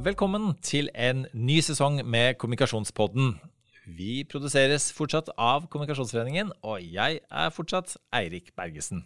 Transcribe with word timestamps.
Velkommen 0.00 0.54
til 0.64 0.86
en 0.96 1.26
ny 1.36 1.58
sesong 1.60 1.98
med 2.08 2.38
Kommunikasjonspodden. 2.40 3.34
Vi 3.98 4.22
produseres 4.24 4.86
fortsatt 4.96 5.26
av 5.36 5.66
Kommunikasjonsforeningen, 5.68 6.54
og 6.64 6.80
jeg 6.80 7.18
er 7.20 7.50
fortsatt 7.52 7.98
Eirik 8.16 8.48
Bergesen. 8.56 9.02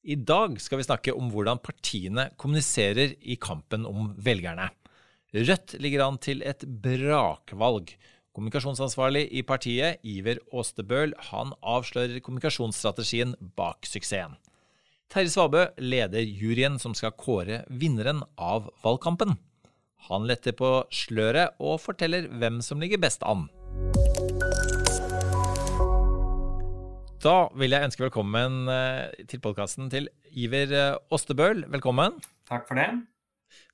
I 0.00 0.14
dag 0.16 0.54
skal 0.62 0.80
vi 0.80 0.86
snakke 0.86 1.12
om 1.12 1.28
hvordan 1.34 1.60
partiene 1.60 2.30
kommuniserer 2.40 3.12
i 3.20 3.36
kampen 3.36 3.84
om 3.84 4.14
velgerne. 4.16 4.70
Rødt 5.36 5.74
ligger 5.84 6.06
an 6.06 6.16
til 6.22 6.40
et 6.48 6.64
brakvalg. 6.64 7.92
Kommunikasjonsansvarlig 8.32 9.26
i 9.36 9.42
partiet, 9.44 10.00
Iver 10.00 10.40
Aastebøl, 10.48 11.12
han 11.28 11.52
avslører 11.60 12.22
kommunikasjonsstrategien 12.24 13.36
bak 13.58 13.84
suksessen. 13.84 14.38
Terje 15.12 15.34
Svabø 15.34 15.66
leder 15.76 16.24
juryen 16.24 16.80
som 16.80 16.96
skal 16.96 17.12
kåre 17.20 17.66
vinneren 17.68 18.24
av 18.40 18.72
valgkampen. 18.86 19.36
Han 20.06 20.26
letter 20.28 20.54
på 20.54 20.70
sløret 20.94 21.56
og 21.58 21.80
forteller 21.82 22.28
hvem 22.30 22.60
som 22.64 22.82
ligger 22.82 23.00
best 23.02 23.24
an. 23.26 23.48
Da 27.26 27.48
vil 27.58 27.74
jeg 27.74 27.88
ønske 27.88 28.04
velkommen 28.04 28.68
eh, 28.70 29.24
til 29.26 29.40
podkasten 29.42 29.88
til 29.90 30.06
Iver. 30.30 30.70
Eh, 31.00 31.62
velkommen. 31.72 32.20
Takk 32.46 32.68
for 32.68 32.78
det. 32.78 32.90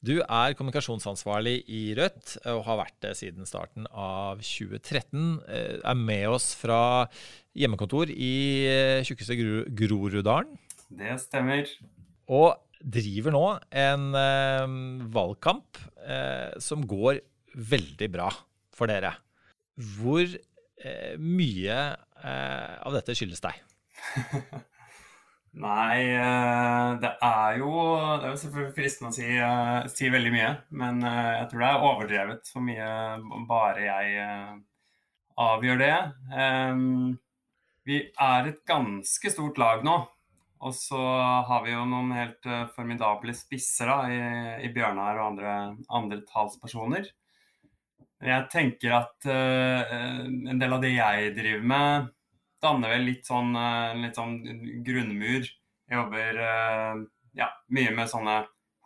Du 0.01 0.23
er 0.23 0.55
kommunikasjonsansvarlig 0.57 1.65
i 1.69 1.83
Rødt 1.99 2.37
og 2.47 2.65
har 2.65 2.79
vært 2.81 2.97
det 3.05 3.17
siden 3.19 3.45
starten 3.45 3.85
av 3.91 4.41
2013. 4.41 5.43
Eh, 5.49 5.81
er 5.85 5.99
med 5.99 6.29
oss 6.33 6.55
fra 6.57 7.09
hjemmekontor 7.53 8.09
i 8.09 8.33
tjukkeste 9.05 9.37
Groruddalen. 9.69 10.57
Det 10.89 11.19
stemmer. 11.21 11.69
Og 12.33 12.57
driver 12.83 13.35
nå 13.35 13.45
en 13.83 14.09
eh, 14.19 14.75
valgkamp 15.15 15.79
eh, 16.03 16.59
som 16.63 16.87
går 16.89 17.21
veldig 17.55 18.09
bra 18.13 18.29
for 18.75 18.91
dere. 18.91 19.15
Hvor 19.97 20.25
eh, 20.25 21.15
mye 21.19 21.79
eh, 21.79 22.75
av 22.83 22.97
dette 22.97 23.17
skyldes 23.17 23.43
deg? 23.45 23.61
Nei, 25.63 25.99
eh, 26.17 26.91
det 27.03 27.11
er 27.29 27.59
jo 27.61 27.73
Det 27.93 28.25
er 28.25 28.31
jo 28.31 28.41
selvfølgelig 28.41 28.77
fristende 28.77 29.13
å 29.13 29.17
si, 29.17 29.29
eh, 29.37 29.91
si, 29.93 30.13
veldig 30.13 30.33
mye. 30.35 30.53
Men 30.83 31.03
jeg 31.05 31.51
tror 31.51 31.65
det 31.65 31.71
er 31.71 31.89
overdrevet 31.91 32.53
for 32.55 32.65
mye 32.65 32.89
bare 33.49 33.85
jeg 33.87 34.63
avgjør 35.43 35.79
det. 35.81 35.95
Vi 37.89 37.99
er 38.21 38.49
et 38.49 38.61
ganske 38.69 39.31
stort 39.33 39.59
lag 39.59 39.85
nå. 39.87 39.97
Og 40.63 40.75
så 40.79 40.99
har 41.49 41.65
vi 41.65 41.73
jo 41.75 41.83
noen 41.91 42.13
helt 42.15 42.47
uh, 42.47 42.69
formidable 42.75 43.35
spisser 43.35 43.91
da, 43.91 43.99
i, 44.07 44.21
i 44.69 44.71
Bjørnar 44.75 45.19
og 45.19 45.33
andre, 45.33 45.55
andre 45.91 46.21
talspersoner. 46.29 47.09
Jeg 48.23 48.47
tenker 48.53 48.95
at 49.01 49.27
uh, 49.27 49.97
en 50.53 50.61
del 50.61 50.77
av 50.77 50.85
det 50.85 50.93
jeg 50.95 51.35
driver 51.35 51.67
med, 51.73 52.13
danner 52.63 52.95
vel 52.95 53.09
litt 53.11 53.27
sånn, 53.27 53.51
uh, 53.59 53.91
litt 53.99 54.19
sånn 54.19 54.39
grunnmur. 54.87 55.51
Jeg 55.91 55.99
jobber 55.99 56.39
ja, 57.37 57.49
mye 57.75 57.91
med 57.93 58.09
sånne 58.09 58.37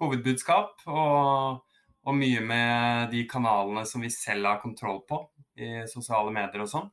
hovedbudskap, 0.01 0.81
og, 0.91 1.61
og 2.03 2.17
mye 2.17 2.41
med 2.43 3.13
de 3.13 3.21
kanalene 3.31 3.85
som 3.87 4.03
vi 4.03 4.11
selv 4.11 4.49
har 4.49 4.63
kontroll 4.65 5.05
på 5.07 5.21
i 5.61 5.85
sosiale 5.93 6.33
medier 6.35 6.65
og 6.65 6.73
sånn. 6.73 6.89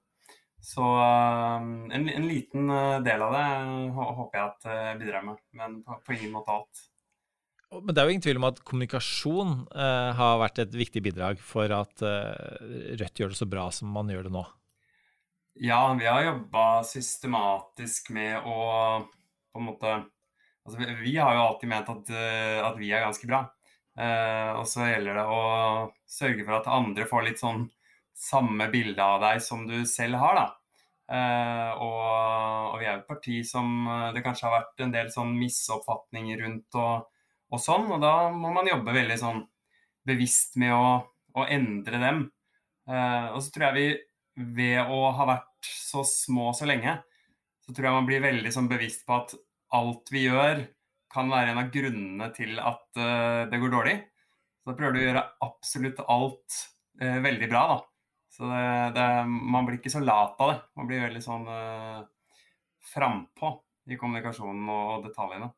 Så 0.64 0.82
um, 0.82 1.92
en, 1.92 2.10
en, 2.10 2.28
liten 2.28 2.70
uh, 2.72 3.02
del 3.04 3.22
av 3.22 3.34
det 3.36 3.48
håper 3.98 4.38
jeg 4.38 4.46
at 4.48 4.68
jeg 4.70 5.00
bidrar 5.02 5.26
med, 5.28 5.42
men 5.60 5.82
på, 5.84 5.98
på, 6.06 6.16
ingen 6.16 6.32
måte 6.38 6.56
alt. 6.56 6.84
Men 7.74 7.90
det 7.92 8.00
er 8.00 8.08
jo 8.08 8.14
ingen 8.14 8.24
tvil 8.24 8.40
om 8.40 8.48
at 8.48 8.62
kommunikasjon 8.64 9.52
uh, 9.74 10.14
har 10.16 10.40
vært 10.40 10.62
et 10.64 10.78
viktig 10.78 11.04
bidrag 11.04 11.42
for 11.44 11.74
at 11.76 12.06
uh, 12.06 12.32
Rødt 12.96 13.20
gjør 13.20 13.34
det 13.34 13.42
så 13.42 13.50
bra 13.50 13.68
som 13.76 13.92
man 13.92 14.14
gjør 14.14 14.30
det 14.30 14.34
nå? 14.38 14.46
Ja, 15.60 15.82
vi 16.00 16.08
har 16.08 16.24
jobba 16.30 16.66
systematisk 16.88 18.14
med 18.16 18.48
å 18.48 18.58
på 19.04 19.60
en 19.60 19.68
måte 19.68 19.92
altså, 20.00 20.78
vi, 20.80 20.88
vi, 21.04 21.18
har 21.20 21.36
jo 21.36 21.44
alltid 21.50 21.74
ment 21.74 21.92
at, 21.92 22.16
at 22.72 22.80
vi 22.80 22.90
er 22.90 23.04
ganske 23.04 23.28
bra. 23.30 23.44
og 24.58 24.64
så 24.66 24.88
gjelder 24.88 25.20
det 25.20 25.26
å 25.30 25.44
sørge 26.10 26.48
for 26.48 26.58
at 26.58 26.72
andre 26.74 27.06
får 27.06 27.28
litt 27.28 27.44
sånn 27.44 27.68
samme 28.14 28.70
bilde 28.72 29.04
av 29.04 29.22
deg 29.24 29.42
som 29.44 29.66
du 29.68 29.82
selv 29.90 30.20
har. 30.22 30.38
da. 30.40 30.50
Uh, 31.04 31.72
og, 31.84 32.04
og, 32.72 32.78
vi 32.80 32.88
er 32.88 32.96
et 32.96 33.10
parti 33.10 33.42
som 33.46 33.68
eh, 33.92 34.14
det 34.16 34.22
kanskje 34.24 34.48
har 34.48 34.54
vært 34.56 34.84
en 34.86 34.94
del 34.94 35.10
sånn 35.12 35.34
misoppfatninger 35.36 36.40
rundt 36.42 36.78
og, 36.80 37.10
og, 37.52 37.60
sånn, 37.60 37.90
og 37.92 38.00
da 38.02 38.32
må 38.32 38.54
man 38.56 38.70
jobbe 38.70 38.96
veldig 38.96 39.18
sånn 39.20 39.42
bevisst 40.08 40.56
med 40.64 40.72
å, 40.74 40.88
å 41.36 41.46
endre 41.52 42.00
dem. 42.02 42.24
Uh, 42.88 43.36
og 43.36 43.44
så 43.44 43.54
tror 43.54 43.68
jeg 43.68 43.76
vi 43.76 44.56
ved 44.64 44.96
å 44.96 45.04
ha 45.14 45.28
vært 45.36 45.70
så 45.70 46.06
små 46.08 46.50
så 46.56 46.72
lenge, 46.72 46.96
så 47.68 47.76
tror 47.76 47.90
jeg 47.90 48.00
man 48.00 48.10
blir 48.10 48.24
veldig 48.24 48.56
sånn 48.56 48.72
bevisst 48.72 49.06
på 49.06 49.20
at 49.20 49.36
alt 49.76 50.10
vi 50.12 50.26
gjør, 50.26 50.66
kan 51.14 51.30
være 51.30 51.54
en 51.54 51.62
av 51.62 51.70
grunnene 51.70 52.32
til 52.34 52.58
at 52.58 52.98
det 53.52 53.60
går 53.62 53.70
dårlig. 53.70 53.94
Så 54.58 54.72
da 54.72 54.78
prøver 54.80 54.96
du 54.96 55.00
å 55.00 55.04
gjøre 55.04 55.24
absolutt 55.46 56.02
alt 56.10 56.58
veldig 56.98 57.50
bra, 57.52 57.62
da. 57.70 57.78
Så 58.34 58.48
det, 58.50 58.66
det, 58.98 59.08
man 59.30 59.68
blir 59.68 59.78
ikke 59.78 59.94
så 59.94 60.02
lat 60.02 60.40
av 60.42 60.50
det. 60.50 60.58
Man 60.80 60.90
blir 60.90 61.04
veldig 61.06 61.22
sånn 61.22 61.46
uh, 61.46 62.02
frampå 62.94 63.52
i 63.92 64.00
kommunikasjonen 64.00 64.72
og 64.74 65.06
detaljene. 65.06 65.52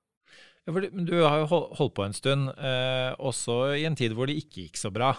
Ja, 0.65 0.73
for 0.73 0.81
du, 0.81 1.15
har 1.21 1.43
jo 1.43 1.49
holdt 1.77 1.95
på 1.95 2.05
en 2.07 2.15
stund, 2.17 2.49
eh, 2.57 3.11
også 3.21 3.75
i 3.77 3.83
en 3.85 3.97
tid 3.97 4.15
hvor 4.17 4.25
det 4.25 4.39
ikke 4.39 4.63
gikk 4.63 4.79
så 4.81 4.89
bra. 4.93 5.11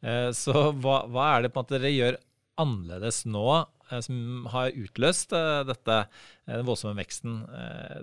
Eh, 0.00 0.30
så 0.32 0.70
hva, 0.72 1.02
hva, 1.12 1.26
er 1.34 1.44
det 1.44 1.50
på 1.52 1.60
en 1.60 1.66
måte 1.66 1.76
dere 1.76 1.92
gjør 1.92 2.16
annerledes 2.60 3.24
nå, 3.28 3.44
eh, 3.90 4.00
som 4.04 4.48
har 4.54 4.72
utløst 4.72 5.34
eh, 5.36 5.60
dette, 5.68 5.98
eh, 6.46 6.54
den 6.54 6.68
voldsomme 6.68 6.96
veksten, 7.02 7.42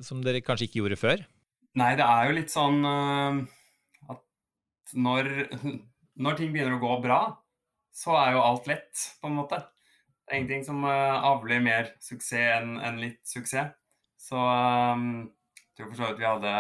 som 0.06 0.22
dere 0.26 0.44
kanskje 0.46 0.70
ikke 0.70 0.82
gjorde 0.84 1.00
før? 1.02 1.26
Nei, 1.80 1.94
det 1.98 2.06
er 2.06 2.28
jo 2.28 2.38
litt 2.38 2.54
sånn 2.54 2.84
at 4.12 4.22
når, 4.94 5.32
når 6.26 6.38
ting 6.38 6.54
begynner 6.54 6.78
å 6.78 6.84
gå 6.84 6.98
bra, 7.06 7.22
så 7.92 8.16
er 8.18 8.36
jo 8.36 8.44
alt 8.44 8.68
lett, 8.72 9.04
på 9.22 9.30
en 9.30 9.38
måte. 9.42 9.60
Det 10.24 10.34
er 10.34 10.40
ingenting 10.40 10.66
som 10.66 10.84
uh, 10.88 11.28
avler 11.28 11.64
mer 11.64 11.92
suksess 12.04 12.58
enn 12.62 12.78
en 12.80 13.00
litt 13.02 13.20
suksess. 13.28 13.74
Så 14.22 14.40
um, 14.40 15.26
jeg 15.58 15.78
tror 15.78 15.90
for 15.90 16.00
så 16.00 16.10
vidt 16.12 16.22
vi 16.22 16.30
hadde, 16.30 16.54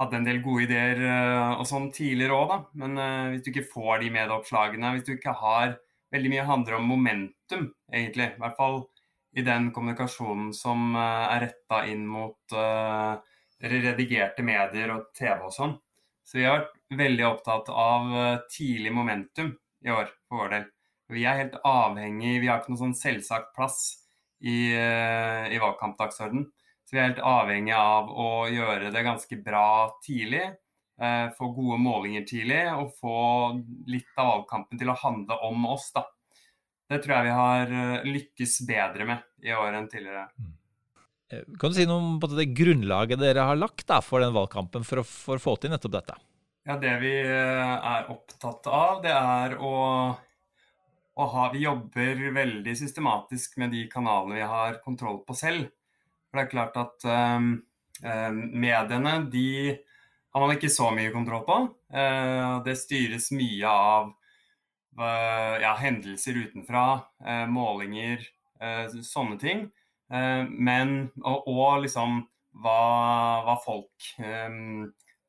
hadde 0.00 0.18
en 0.18 0.26
del 0.26 0.42
gode 0.44 0.66
ideer 0.66 1.00
uh, 1.06 1.54
og 1.56 1.64
sånn 1.70 1.88
tidligere 1.94 2.36
òg, 2.36 2.52
da. 2.52 2.58
Men 2.82 3.00
uh, 3.00 3.30
hvis 3.32 3.46
du 3.46 3.50
ikke 3.54 3.70
får 3.70 4.04
de 4.04 4.12
medieoppslagene, 4.18 4.92
hvis 4.96 5.08
du 5.08 5.16
ikke 5.16 5.36
har 5.42 5.76
Veldig 6.14 6.28
mye 6.30 6.42
handler 6.46 6.76
om 6.76 6.84
momentum, 6.86 7.64
egentlig. 7.90 8.28
I 8.30 8.38
hvert 8.38 8.54
fall 8.54 8.76
i 9.36 9.42
den 9.44 9.64
kommunikasjonen 9.74 10.52
som 10.54 10.94
er 10.94 11.42
retta 11.42 11.80
inn 11.90 12.04
mot 12.06 12.54
redigerte 13.58 14.44
medier 14.46 14.92
og 14.94 15.08
TV 15.18 15.42
og 15.48 15.50
sånn. 15.52 15.74
Så 16.22 16.38
vi 16.38 16.46
har 16.46 16.60
vært 16.60 16.75
veldig 16.94 17.26
opptatt 17.26 17.68
av 17.68 18.10
eh, 18.16 18.40
tidlig 18.52 18.92
momentum 18.94 19.54
i 19.84 19.90
år 19.90 20.10
for 20.28 20.42
vår 20.42 20.52
del. 20.54 20.66
Vi 21.14 21.24
er 21.26 21.40
helt 21.40 21.56
avhengig, 21.66 22.40
vi 22.42 22.50
har 22.50 22.60
ikke 22.60 22.72
noen 22.74 22.82
sånn 22.88 22.98
selvsagt 22.98 23.52
plass 23.56 23.80
i, 24.42 24.74
eh, 24.74 25.46
i 25.54 25.60
valgkampdagsorden. 25.62 26.48
Så 26.86 26.94
vi 26.94 27.00
er 27.00 27.10
helt 27.10 27.24
avhengig 27.26 27.74
av 27.74 28.10
å 28.10 28.46
gjøre 28.50 28.92
det 28.94 29.06
ganske 29.06 29.38
bra 29.42 29.90
tidlig. 30.06 30.44
Eh, 30.96 31.28
få 31.36 31.50
gode 31.54 31.78
målinger 31.82 32.24
tidlig 32.26 32.62
og 32.72 32.92
få 32.98 33.16
litt 33.90 34.12
av 34.16 34.32
valgkampen 34.32 34.80
til 34.80 34.90
å 34.90 34.98
handle 34.98 35.38
om 35.48 35.66
oss. 35.74 35.90
da. 35.94 36.06
Det 36.88 37.02
tror 37.02 37.16
jeg 37.16 37.26
vi 37.26 37.34
har 37.34 38.04
lykkes 38.06 38.60
bedre 38.66 39.06
med 39.08 39.18
i 39.42 39.50
år 39.50 39.74
enn 39.74 39.90
tidligere. 39.90 40.28
Mm. 40.38 40.54
Kan 41.58 41.72
du 41.72 41.74
si 41.74 41.84
noe 41.90 41.98
om 41.98 42.36
det 42.38 42.54
grunnlaget 42.54 43.18
dere 43.18 43.48
har 43.48 43.58
lagt 43.58 43.88
da, 43.90 43.98
for 43.98 44.22
den 44.22 44.34
valgkampen 44.34 44.86
for 44.86 45.02
å, 45.02 45.04
for 45.06 45.40
å 45.40 45.42
få 45.42 45.56
til 45.58 45.74
nettopp 45.74 45.96
dette? 45.98 46.14
Ja, 46.66 46.74
Det 46.82 46.96
vi 46.98 47.12
eh, 47.22 47.74
er 47.86 48.08
opptatt 48.10 48.66
av, 48.66 48.96
det 49.04 49.12
er 49.14 49.52
å, 49.62 49.74
å 51.14 51.26
ha 51.30 51.44
Vi 51.52 51.60
jobber 51.62 52.24
veldig 52.34 52.74
systematisk 52.74 53.54
med 53.62 53.70
de 53.70 53.84
kanalene 53.92 54.40
vi 54.40 54.48
har 54.50 54.80
kontroll 54.82 55.20
på 55.28 55.36
selv. 55.38 55.68
For 56.26 56.40
det 56.40 56.44
er 56.44 56.50
klart 56.50 56.80
at 56.82 57.06
um, 57.06 57.52
mediene 58.50 59.14
de 59.30 59.76
har 60.34 60.42
man 60.42 60.56
ikke 60.56 60.72
så 60.74 60.90
mye 60.90 61.14
kontroll 61.14 61.46
på. 61.46 61.60
Uh, 61.94 62.58
det 62.66 62.74
styres 62.82 63.30
mye 63.30 63.70
av 63.70 64.10
uh, 64.98 65.54
ja, 65.62 65.70
hendelser 65.78 66.42
utenfra, 66.48 66.86
uh, 67.22 67.46
målinger, 67.46 68.26
sånne 69.04 69.36
ting. 69.36 69.66
men 70.08 71.10
og, 71.20 71.44
og, 71.44 71.82
liksom 71.84 72.22
hva, 72.64 72.78
hva 73.44 73.56
folk 73.60 74.06
um, 74.16 74.86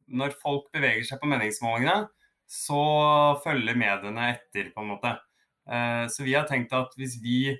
når 0.07 0.36
folk 0.42 0.69
beveger 0.74 1.06
seg 1.07 1.21
på 1.21 1.30
meningsmålingene, 1.30 2.07
så 2.48 2.81
følger 3.44 3.77
mediene 3.77 4.31
etter, 4.31 4.71
på 4.71 4.83
en 4.83 4.94
måte. 4.94 5.13
Eh, 5.68 6.06
så 6.12 6.24
vi 6.24 6.36
har 6.38 6.48
tenkt 6.48 6.74
at 6.75 6.95
hvis 6.98 7.18
vi 7.24 7.51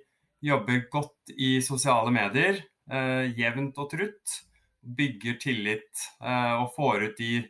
jobber 0.44 0.86
godt 0.92 1.34
i 1.36 1.58
sosiale 1.66 2.14
medier, 2.14 2.62
eh, 2.90 3.28
jevnt 3.36 3.78
og 3.84 3.92
trutt, 3.92 4.38
bygger 4.88 5.36
tillit 5.44 6.06
eh, 6.24 6.54
og 6.62 6.72
får 6.78 7.10
ut 7.10 7.18
de, 7.20 7.42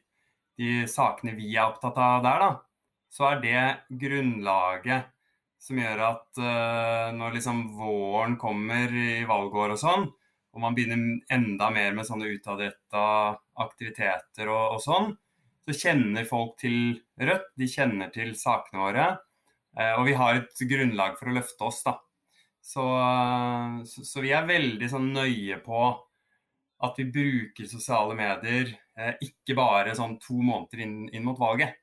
de 0.57 0.71
sakene 0.89 1.35
vi 1.37 1.51
er 1.53 1.67
opptatt 1.67 1.99
av 2.01 2.25
der, 2.25 2.41
da, 2.41 2.49
så 3.13 3.29
er 3.31 3.43
det 3.43 3.99
grunnlaget 4.01 5.13
som 5.61 5.77
gjør 5.81 6.01
at 6.05 6.39
når 7.17 7.33
liksom 7.33 7.63
våren 7.79 8.35
kommer 8.39 8.91
i 8.93 9.23
valgår 9.27 9.73
og 9.73 9.79
sånn, 9.81 10.03
og 10.57 10.63
man 10.63 10.73
begynner 10.73 11.19
enda 11.29 11.69
mer 11.69 11.93
med 11.93 12.07
sånne 12.07 12.31
utadretta 12.33 13.01
aktiviteter 13.61 14.49
og, 14.49 14.77
og, 14.77 14.81
sånn, 14.81 15.11
så 15.67 15.75
kjenner 15.77 16.25
folk 16.25 16.55
til 16.57 16.97
Rødt, 17.21 17.51
de 17.59 17.67
kjenner 17.69 18.09
til 18.13 18.33
sakene 18.39 18.81
våre. 18.81 19.05
Uh, 19.77 19.93
og 19.99 20.07
vi 20.07 20.15
har 20.17 20.39
et 20.39 20.63
grunnlag 20.71 21.19
for 21.19 21.29
å 21.29 21.35
løfte 21.37 21.67
oss, 21.67 21.83
da. 21.85 21.93
Så, 22.67 22.83
så, 23.87 24.03
så 24.03 24.23
vi 24.25 24.33
er 24.35 24.49
veldig 24.49 24.89
sånn 24.91 25.11
nøye 25.13 25.59
på 25.63 25.83
at 26.83 26.97
vi 26.99 27.05
bruker 27.13 27.69
sosiale 27.69 28.17
medier 28.17 28.73
ikke 29.23 29.55
bare 29.55 29.93
sånn 29.95 30.17
to 30.19 30.35
måneder 30.41 30.81
inn, 30.83 30.97
inn 31.15 31.23
mot 31.23 31.39
valget. 31.39 31.77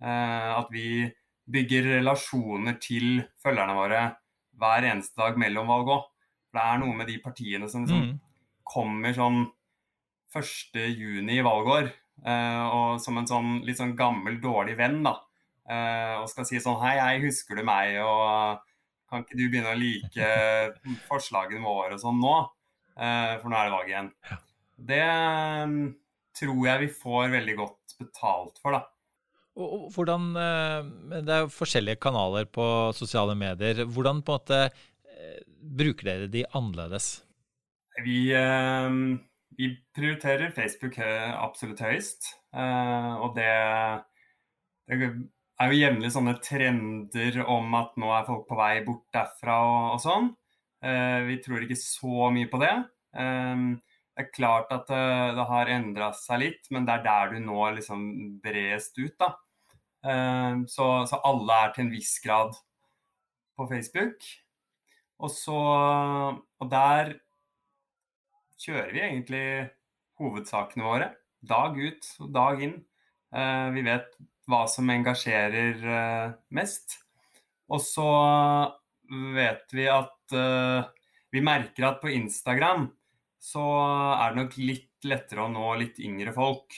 at 0.00 0.70
vi 0.72 1.04
bygger 1.52 1.90
relasjoner 1.98 2.78
til 2.80 3.20
følgerne 3.44 3.76
våre 3.76 4.00
hver 4.56 4.88
eneste 4.88 5.20
dag 5.20 5.36
mellom 5.40 5.68
valg 5.68 5.92
òg. 5.98 6.08
For 6.52 6.60
det 6.60 6.68
er 6.68 6.80
noe 6.82 6.96
med 6.98 7.08
de 7.08 7.16
partiene 7.24 7.68
som 7.72 7.86
liksom 7.86 8.02
mm. 8.04 8.16
kommer 8.68 9.14
sånn 9.16 9.46
1.6 10.36 11.30
i 11.32 11.40
valgår, 11.44 11.88
eh, 12.28 12.62
og 12.76 13.00
som 13.00 13.16
en 13.16 13.28
sånn 13.28 13.54
litt 13.64 13.80
sånn 13.80 13.96
gammel, 13.96 14.36
dårlig 14.40 14.76
venn, 14.76 15.00
da. 15.06 15.16
Eh, 15.72 16.14
og 16.20 16.28
skal 16.28 16.44
si 16.48 16.60
sånn 16.60 16.80
Hei, 16.82 16.96
hei, 16.98 17.16
husker 17.22 17.56
du 17.56 17.64
meg? 17.64 17.96
Og 18.04 18.60
kan 19.08 19.24
ikke 19.24 19.38
du 19.38 19.46
begynne 19.46 19.72
å 19.72 19.80
like 19.80 20.28
forslagene 21.08 21.64
våre 21.64 21.96
og 21.96 22.04
sånn 22.04 22.20
nå? 22.20 22.36
Eh, 23.00 23.34
for 23.40 23.48
nå 23.48 23.56
er 23.56 23.68
det 23.68 23.76
valg 23.78 23.92
igjen. 23.92 24.12
Det 24.92 25.04
mm, 25.72 25.84
tror 26.36 26.64
jeg 26.68 26.84
vi 26.84 26.94
får 27.00 27.36
veldig 27.38 27.60
godt 27.64 27.96
betalt 28.00 28.60
for, 28.60 28.76
da. 28.76 28.84
Og, 29.52 29.88
hvordan, 29.92 30.30
eh, 30.40 31.20
Det 31.20 31.32
er 31.32 31.44
jo 31.44 31.52
forskjellige 31.52 32.00
kanaler 32.00 32.48
på 32.48 32.64
sosiale 32.96 33.36
medier. 33.36 33.84
Hvordan 33.84 34.22
på 34.24 34.32
en 34.32 34.40
måte 34.40 34.60
eh, 34.68 34.80
bruker 35.62 36.08
dere 36.08 36.30
de 36.32 36.44
annerledes? 36.56 37.22
Vi, 38.02 38.32
eh, 38.34 38.90
vi 39.58 39.68
prioriterer 39.94 40.54
Facebook 40.54 40.98
absolutt 41.02 41.82
høyest. 41.84 42.32
Og 42.52 43.32
det, 43.36 43.48
det 44.88 44.96
er 45.00 45.70
jo 45.70 45.78
jevnlig 45.78 46.10
sånne 46.12 46.34
trender 46.44 47.38
om 47.46 47.72
at 47.78 47.94
nå 48.00 48.10
er 48.12 48.26
folk 48.26 48.44
på 48.48 48.58
vei 48.58 48.74
bort 48.84 49.06
derfra 49.14 49.56
og, 49.64 49.86
og 49.94 50.02
sånn. 50.04 50.28
Vi 51.28 51.38
tror 51.44 51.64
ikke 51.64 51.78
så 51.78 52.28
mye 52.34 52.50
på 52.50 52.60
det. 52.60 52.72
Det 53.12 54.24
er 54.24 54.32
klart 54.34 54.72
at 54.74 54.90
det 54.90 55.46
har 55.48 55.72
endra 55.72 56.10
seg 56.18 56.42
litt, 56.42 56.68
men 56.74 56.88
det 56.88 56.98
er 56.98 57.06
der 57.06 57.32
du 57.32 57.40
nå 57.46 57.70
liksom 57.78 58.04
bredest 58.44 59.00
ut. 59.00 59.14
da. 59.20 59.30
Så, 60.68 60.88
så, 61.08 61.20
alle 61.24 61.60
er 61.62 61.72
til 61.72 61.86
en 61.86 61.94
viss 61.94 62.16
grad 62.24 62.56
på 63.56 63.68
Facebook. 63.70 64.28
Og 65.22 65.30
så 65.30 65.58
Og 65.58 66.70
der 66.70 67.14
kjører 68.62 68.92
vi 68.94 69.02
egentlig 69.02 69.46
hovedsakene 70.20 70.86
våre. 70.86 71.08
Dag 71.42 71.78
ut 71.78 72.06
og 72.22 72.28
dag 72.34 72.60
inn. 72.62 72.76
Ehm, 73.34 73.72
vi 73.74 73.82
vet 73.82 74.12
hva 74.46 74.60
som 74.70 74.90
engasjerer 74.92 75.82
eh, 75.82 76.34
mest. 76.54 77.00
Og 77.72 77.82
så 77.82 78.06
vet 79.34 79.74
vi 79.74 79.88
at 79.90 80.36
eh, 80.36 80.86
Vi 81.32 81.40
merker 81.42 81.88
at 81.88 82.02
på 82.02 82.12
Instagram 82.12 82.90
så 83.42 83.62
er 84.20 84.34
det 84.34 84.38
nok 84.38 84.58
litt 84.60 85.06
lettere 85.08 85.42
å 85.42 85.50
nå 85.50 85.72
litt 85.80 85.98
yngre 85.98 86.30
folk. 86.36 86.76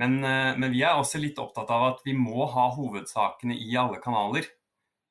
Men, 0.00 0.24
eh, 0.24 0.56
men, 0.56 0.70
vi 0.72 0.82
er 0.82 0.98
også 0.98 1.20
litt 1.22 1.38
opptatt 1.40 1.70
av 1.72 1.86
at 1.92 2.02
vi 2.04 2.14
må 2.16 2.46
ha 2.50 2.66
hovedsakene 2.74 3.56
i 3.56 3.76
alle 3.80 4.00
kanaler. 4.02 4.44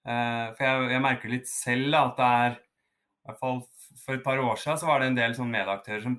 Eh, 0.09 0.45
for 0.57 0.65
jeg, 0.65 0.89
jeg 0.95 1.03
merker 1.03 1.33
litt 1.33 1.49
selv 1.49 1.97
at 1.99 2.15
det 2.17 2.27
er 2.43 2.55
i 2.57 3.29
hvert 3.29 3.41
fall 3.43 3.59
For 3.99 4.15
et 4.15 4.23
par 4.25 4.39
år 4.41 4.57
siden 4.57 4.79
så 4.81 4.87
var 4.89 5.01
det 5.01 5.09
en 5.11 5.17
del 5.19 5.35
sånn 5.37 5.51
medieaktører 5.53 6.01
som 6.05 6.15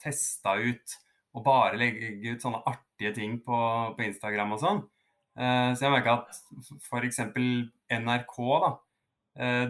testa 0.00 0.54
ut 0.56 0.94
og 1.34 1.42
bare 1.44 1.78
legge 1.80 2.12
ut 2.30 2.44
sånne 2.44 2.62
artige 2.70 3.10
ting 3.16 3.40
på, 3.42 3.58
på 3.96 4.04
Instagram 4.04 4.52
og 4.54 4.60
sånn. 4.62 4.80
Eh, 5.34 5.70
så 5.74 5.86
jeg 5.86 5.94
merka 5.96 6.14
at 6.20 6.36
f.eks. 6.86 7.20
NRK 7.90 8.36
da, 8.62 8.70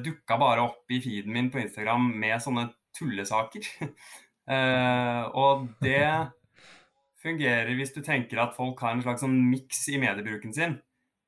dukka 0.04 0.36
bare 0.38 0.66
opp 0.66 0.92
i 0.92 1.00
feeden 1.00 1.32
min 1.32 1.48
på 1.50 1.62
Instagram 1.62 2.10
med 2.20 2.36
sånne 2.44 2.66
tullesaker. 2.98 3.70
og 5.40 5.64
det 5.80 6.04
fungerer 7.24 7.72
hvis 7.78 7.94
du 7.96 8.02
tenker 8.04 8.42
at 8.42 8.52
folk 8.58 8.82
har 8.84 8.92
en 8.92 9.02
slags 9.06 9.24
sånn 9.24 9.38
miks 9.48 9.86
i 9.88 9.96
mediebruken 10.02 10.52
sin. 10.54 10.76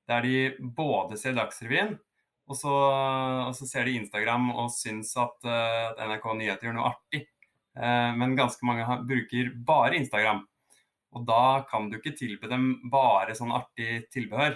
Der 0.06 0.22
de 0.22 0.68
både 0.76 1.16
ser 1.18 1.34
Dagsrevyen, 1.38 1.96
og 2.46 2.58
så, 2.58 2.72
og 3.48 3.54
så 3.58 3.66
ser 3.68 3.88
de 3.88 3.96
Instagram 3.98 4.52
og 4.54 4.70
syns 4.74 5.12
at, 5.18 5.38
uh, 5.46 5.92
at 5.92 6.02
NRK 6.06 6.28
Nyheter 6.38 6.68
gjør 6.68 6.76
noe 6.78 6.90
artig. 6.92 7.24
Uh, 7.76 8.12
men 8.16 8.36
ganske 8.38 8.62
mange 8.66 8.86
bruker 9.08 9.50
bare 9.66 9.98
Instagram. 9.98 10.44
Og 11.16 11.24
da 11.26 11.64
kan 11.70 11.90
du 11.90 11.98
ikke 11.98 12.14
tilby 12.18 12.50
dem 12.50 12.68
bare 12.92 13.34
sånn 13.36 13.54
artig 13.54 14.06
tilbehør, 14.14 14.54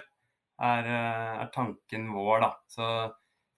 er, 0.60 0.90
uh, 0.90 1.40
er 1.42 1.50
tanken 1.54 2.10
vår, 2.14 2.44
da. 2.46 2.52
Så 2.70 2.90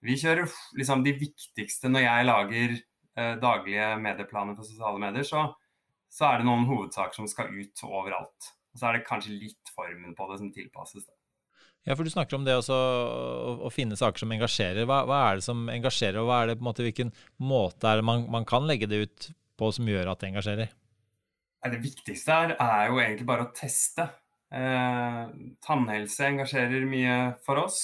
vi 0.03 0.17
kjører 0.19 0.49
liksom 0.79 1.05
de 1.05 1.13
viktigste 1.15 1.91
når 1.91 2.07
jeg 2.07 2.27
lager 2.27 2.81
daglige 3.13 3.91
medieplaner 4.01 4.55
for 4.57 4.65
sosiale 4.65 4.97
medier. 4.99 5.23
så 5.23 5.43
så 6.13 6.29
er 6.29 6.41
det 6.41 6.47
noen 6.47 6.67
hovedsaker 6.69 7.17
som 7.17 7.29
skal 7.29 7.49
ut 7.53 7.83
overalt. 7.87 8.53
Og 8.73 8.79
så 8.79 8.89
er 8.89 8.97
det 8.97 9.07
kanskje 9.07 9.37
litt 9.37 9.73
formen 9.73 10.13
på 10.17 10.27
det 10.29 10.39
som 10.41 10.51
tilpasses. 10.53 11.07
Da. 11.07 11.12
Ja, 11.83 11.97
for 11.97 12.07
Du 12.07 12.11
snakker 12.13 12.37
om 12.37 12.45
det 12.47 12.55
også, 12.55 12.75
å, 12.75 13.53
å 13.67 13.71
finne 13.73 13.97
saker 13.99 14.23
som 14.23 14.31
engasjerer. 14.31 14.85
Hva, 14.87 15.01
hva, 15.09 15.19
er 15.29 15.39
det 15.39 15.45
som 15.47 15.65
engasjerer, 15.71 16.21
og 16.21 16.29
hva 16.29 16.41
er 16.41 16.51
det 16.51 16.57
på 16.59 16.63
en 16.63 16.69
måte, 16.69 16.85
hvilken 16.85 17.11
måte 17.43 17.89
er 17.89 17.99
det 17.99 18.07
man, 18.07 18.23
man 18.31 18.47
kan 18.47 18.67
legge 18.69 18.87
det 18.87 19.01
ut 19.03 19.29
på 19.59 19.71
som 19.75 19.89
gjør 19.91 20.13
at 20.13 20.23
det 20.23 20.31
engasjerer? 20.31 20.71
Det 21.63 21.79
viktigste 21.83 22.35
her 22.35 22.53
er 22.55 22.91
jo 22.91 22.99
egentlig 22.99 23.27
bare 23.27 23.47
å 23.47 23.53
teste. 23.55 24.07
Eh, 24.53 25.21
tannhelse 25.65 26.27
engasjerer 26.27 26.87
mye 26.87 27.17
for 27.43 27.63
oss. 27.63 27.81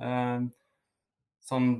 Eh, 0.00 0.48
sånn 1.46 1.70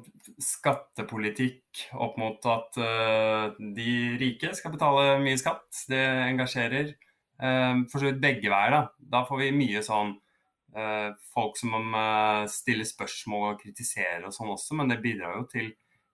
skattepolitikk 0.42 1.88
opp 1.98 2.16
mot 2.20 2.48
at 2.52 2.78
eh, 2.80 3.58
de 3.76 3.90
rike 4.20 4.52
skal 4.56 4.76
betale 4.76 5.18
mye 5.24 5.40
skatt. 5.40 5.68
Det 5.88 6.04
engasjerer. 6.28 6.94
Uh, 7.36 7.84
for 7.92 8.00
så 8.00 8.06
vidt 8.08 8.22
begge 8.22 8.48
veier, 8.48 8.72
da. 8.72 8.78
Da 8.96 9.18
får 9.28 9.42
vi 9.42 9.48
mye 9.52 9.82
sånn 9.84 10.14
folk 11.33 11.56
som 11.61 11.73
uh, 11.95 12.45
stiller 12.50 12.87
spørsmål 12.88 13.50
og 13.52 13.61
kritiserer 13.62 14.26
og 14.26 14.35
sånn 14.35 14.52
også, 14.52 14.76
men 14.78 14.92
det 14.92 15.00
bidrar 15.04 15.38
jo 15.38 15.47
til 15.50 15.71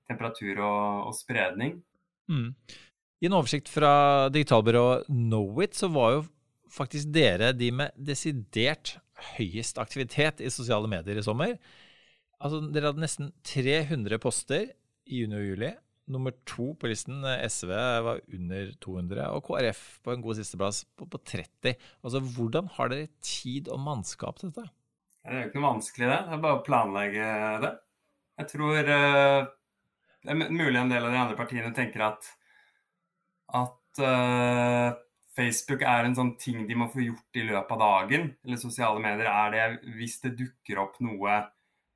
temperatur 0.09 0.61
og, 0.63 1.09
og 1.11 1.17
spredning. 1.17 1.79
Mm. 2.31 2.53
I 3.23 3.29
en 3.29 3.37
oversikt 3.39 3.71
fra 3.71 4.29
digitalbyrået 4.35 5.07
Knowit 5.11 5.79
så 5.79 5.91
var 5.95 6.17
jo 6.17 6.25
faktisk 6.73 7.13
dere 7.15 7.53
de 7.55 7.69
med 7.83 7.95
desidert 7.97 8.97
høyest 9.37 9.79
aktivitet 9.79 10.41
i 10.43 10.51
sosiale 10.51 10.91
medier 10.91 11.21
i 11.21 11.25
sommer. 11.25 11.57
Altså, 12.43 12.63
dere 12.75 12.91
hadde 12.91 13.05
nesten 13.05 13.31
300 13.47 14.19
poster 14.23 14.73
i 15.07 15.23
juni 15.23 15.39
og 15.39 15.49
juli. 15.53 15.71
Nummer 16.11 16.35
to 16.49 16.73
på 16.75 16.89
listen, 16.91 17.21
eh, 17.25 17.45
SV, 17.47 17.71
var 18.03 18.21
under 18.35 18.73
200, 18.83 19.29
og 19.37 19.45
KrF 19.47 19.83
på 20.03 20.15
en 20.15 20.25
god 20.25 20.39
sisteplass 20.41 20.83
på, 20.99 21.07
på 21.07 21.21
30. 21.23 21.77
Altså, 22.03 22.23
Hvordan 22.35 22.71
har 22.75 22.91
dere 22.91 23.13
tid 23.23 23.71
og 23.71 23.79
mannskap 23.85 24.41
til 24.41 24.51
dette? 24.51 24.67
Det 25.23 25.31
er 25.31 25.45
jo 25.45 25.49
ikke 25.51 25.61
noe 25.61 25.69
vanskelig, 25.69 26.09
det. 26.11 26.19
Det 26.27 26.35
er 26.35 26.43
bare 26.43 26.59
å 26.59 26.67
planlegge 26.67 27.31
det. 27.63 27.73
Jeg 28.41 28.49
tror 28.51 28.89
uh, 28.89 29.51
Det 30.25 30.33
er 30.33 30.41
mulig 30.51 30.81
en 30.81 30.91
del 30.91 31.07
av 31.07 31.13
de 31.15 31.21
andre 31.21 31.39
partiene 31.39 31.71
tenker 31.77 32.03
at, 32.09 32.27
at 33.55 34.03
uh, 34.03 34.99
Facebook 35.37 35.85
er 35.87 36.09
en 36.09 36.17
sånn 36.19 36.35
ting 36.41 36.65
de 36.67 36.77
må 36.79 36.89
få 36.91 37.05
gjort 37.05 37.39
i 37.39 37.47
løpet 37.47 37.75
av 37.77 37.83
dagen. 37.85 38.33
Eller 38.43 38.59
sosiale 38.59 38.99
medier 39.05 39.31
er 39.31 39.55
det 39.55 39.95
hvis 39.95 40.19
det 40.25 40.35
dukker 40.41 40.83
opp 40.83 40.99
noe 41.05 41.39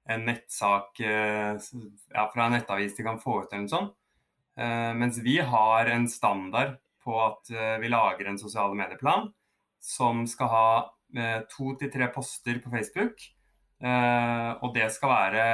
en 0.09 0.27
nettsak 0.27 1.01
eh, 1.01 1.55
ja, 2.15 2.27
fra 2.33 2.47
en 2.47 2.55
nettavis 2.55 2.97
de 2.97 3.07
kan 3.07 3.19
få 3.23 3.41
ut, 3.43 3.49
eller 3.51 3.65
noe 3.67 3.73
sånt. 3.73 3.95
Eh, 4.57 4.93
mens 4.97 5.19
vi 5.23 5.39
har 5.43 5.91
en 5.93 6.07
standard 6.09 6.77
på 7.05 7.17
at 7.23 7.51
eh, 7.53 7.77
vi 7.83 7.91
lager 7.93 8.31
en 8.31 8.39
sosiale 8.41 8.77
medieplan 8.79 9.31
som 9.83 10.25
skal 10.27 10.53
ha 10.53 10.69
to 11.49 11.71
til 11.79 11.89
tre 11.95 12.09
poster 12.11 12.57
på 12.59 12.71
Facebook. 12.73 13.21
Og 13.79 14.73
det 14.75 14.89
skal 14.91 15.13
være 15.13 15.45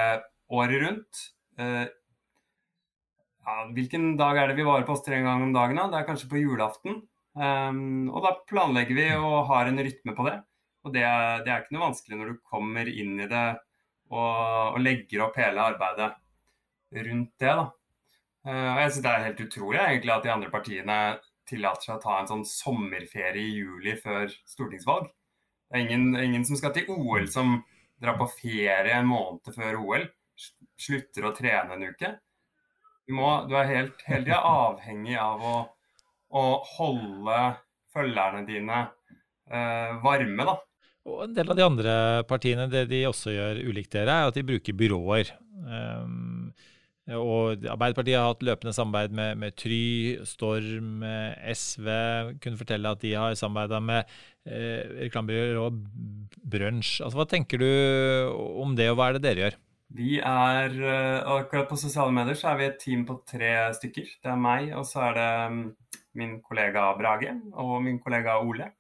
året 0.48 0.80
rundt. 0.80 1.20
Ja, 3.44 3.56
hvilken 3.76 4.16
dag 4.16 4.40
er 4.40 4.48
det 4.48 4.56
vi 4.56 4.64
varer 4.64 4.86
poster 4.88 5.12
en 5.18 5.28
gang 5.28 5.44
om 5.44 5.52
dagen? 5.52 5.76
Da? 5.76 5.84
Det 5.92 5.98
er 6.00 6.08
kanskje 6.08 6.30
på 6.32 6.40
julaften. 6.40 7.02
og 7.36 8.20
da 8.24 8.32
planlegger 8.48 8.96
vi 8.96 9.06
og 9.18 9.44
har 9.52 9.68
en 9.68 9.84
rytme 9.84 10.16
på 10.16 10.26
det. 10.30 10.38
Og 10.88 10.96
det 10.96 11.04
er, 11.04 11.44
det 11.44 11.52
er 11.52 11.60
ikke 11.60 11.76
noe 11.76 11.90
vanskelig 11.90 12.18
når 12.18 12.32
du 12.32 12.42
kommer 12.48 12.88
inn 12.88 13.20
i 13.20 13.28
det 13.28 13.46
og, 14.12 14.76
og 14.76 14.80
legger 14.82 15.26
opp 15.26 15.38
hele 15.40 15.64
arbeidet 15.72 16.12
rundt 16.92 17.32
det. 17.40 17.52
da. 17.60 17.66
Uh, 18.42 18.68
og 18.74 18.80
jeg 18.82 18.90
synes 18.90 19.02
Det 19.04 19.10
er 19.12 19.26
helt 19.26 19.44
utrolig 19.46 19.80
egentlig 19.80 20.14
at 20.14 20.24
de 20.24 20.32
andre 20.32 20.50
partiene 20.52 20.96
tillater 21.48 21.86
seg 21.86 21.98
å 21.98 22.02
ta 22.02 22.16
en 22.20 22.30
sånn 22.30 22.46
sommerferie 22.48 23.42
i 23.42 23.58
juli 23.58 23.94
før 23.98 24.30
stortingsvalg. 24.48 25.08
Det 25.68 25.78
er 25.78 25.86
ingen, 25.86 26.16
ingen 26.20 26.44
som 26.46 26.58
skal 26.58 26.74
til 26.76 26.90
OL 26.92 27.28
som 27.32 27.60
drar 28.02 28.18
på 28.18 28.28
ferie 28.34 28.92
en 28.96 29.08
måned 29.08 29.54
før 29.54 29.78
OL. 29.80 30.06
Slutter 30.80 31.28
å 31.28 31.34
trene 31.36 31.76
en 31.76 31.86
uke. 31.86 32.12
Du, 33.06 33.14
må, 33.18 33.28
du 33.48 33.56
er 33.58 33.70
helt, 33.70 34.02
helt 34.06 34.30
ja, 34.30 34.40
avhengig 34.42 35.16
av 35.20 35.42
å, 35.42 35.54
å, 36.38 36.44
holde 36.76 37.38
følgerne 37.92 38.44
dine 38.48 38.78
eh, 39.50 39.96
varme, 40.04 40.46
da. 40.48 40.54
Og 41.08 41.24
en 41.24 41.32
del 41.34 41.50
av 41.50 41.58
de 41.58 41.64
andre 41.66 41.94
partiene, 42.30 42.68
det 42.70 42.84
de 42.92 43.04
også 43.08 43.34
gjør 43.34 43.62
ulikt 43.66 43.94
dere, 43.96 44.20
er 44.20 44.30
at 44.30 44.36
de 44.38 44.44
bruker 44.46 44.76
byråer. 44.78 45.32
Um, 45.66 46.52
og 47.10 47.64
Arbeiderpartiet 47.66 48.14
har 48.14 48.28
hatt 48.30 48.44
løpende 48.46 48.74
samarbeid 48.76 49.14
med, 49.18 49.40
med 49.40 49.56
Try, 49.58 50.20
Storm, 50.28 51.02
SV. 51.50 51.88
Kunne 52.44 52.60
fortelle 52.60 52.92
at 52.94 53.02
de 53.02 53.16
har 53.18 53.34
samarbeida 53.38 53.80
med 53.82 54.12
eh, 54.46 54.86
reklamebyrået 55.08 55.80
Brunsj. 56.54 57.00
Altså, 57.02 57.18
hva 57.18 57.26
tenker 57.26 57.58
du 57.58 57.66
om 58.62 58.76
det, 58.78 58.86
og 58.92 59.00
hva 59.00 59.10
er 59.10 59.18
det 59.18 59.24
dere 59.26 59.44
gjør? 59.44 59.58
Vi 59.92 60.12
er 60.24 60.76
eh, 60.78 61.32
Akkurat 61.34 61.68
på 61.68 61.80
sosiale 61.80 62.14
medier 62.14 62.38
så 62.38 62.52
er 62.52 62.60
vi 62.60 62.68
et 62.70 62.78
team 62.80 63.02
på 63.08 63.18
tre 63.28 63.50
stykker. 63.76 64.14
Det 64.22 64.30
er 64.32 64.38
meg, 64.46 64.70
og 64.78 64.86
så 64.88 65.02
er 65.08 65.18
det 65.18 65.32
mm, 65.56 65.64
min 66.22 66.38
kollega 66.46 66.86
Brage 66.96 67.34
og 67.58 67.74
min 67.84 67.98
kollega 68.04 68.38
Ole. 68.46 68.70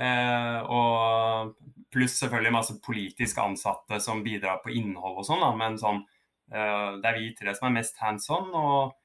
Eh, 0.00 0.60
og 0.72 1.56
pluss 1.92 2.16
selvfølgelig 2.22 2.54
masse 2.54 2.76
politisk 2.84 3.38
ansatte 3.42 3.98
som 4.00 4.22
bidrar 4.24 4.62
på 4.64 4.72
innhold 4.72 5.20
og 5.20 5.26
sånn, 5.26 5.44
men 5.58 5.76
sånn 5.80 6.04
Eh, 6.50 6.96
det 6.98 7.06
er 7.06 7.18
vi 7.18 7.30
tre 7.38 7.54
som 7.54 7.68
er 7.68 7.76
mest 7.78 8.00
hands 8.02 8.28
on. 8.34 8.50
Og 8.56 8.96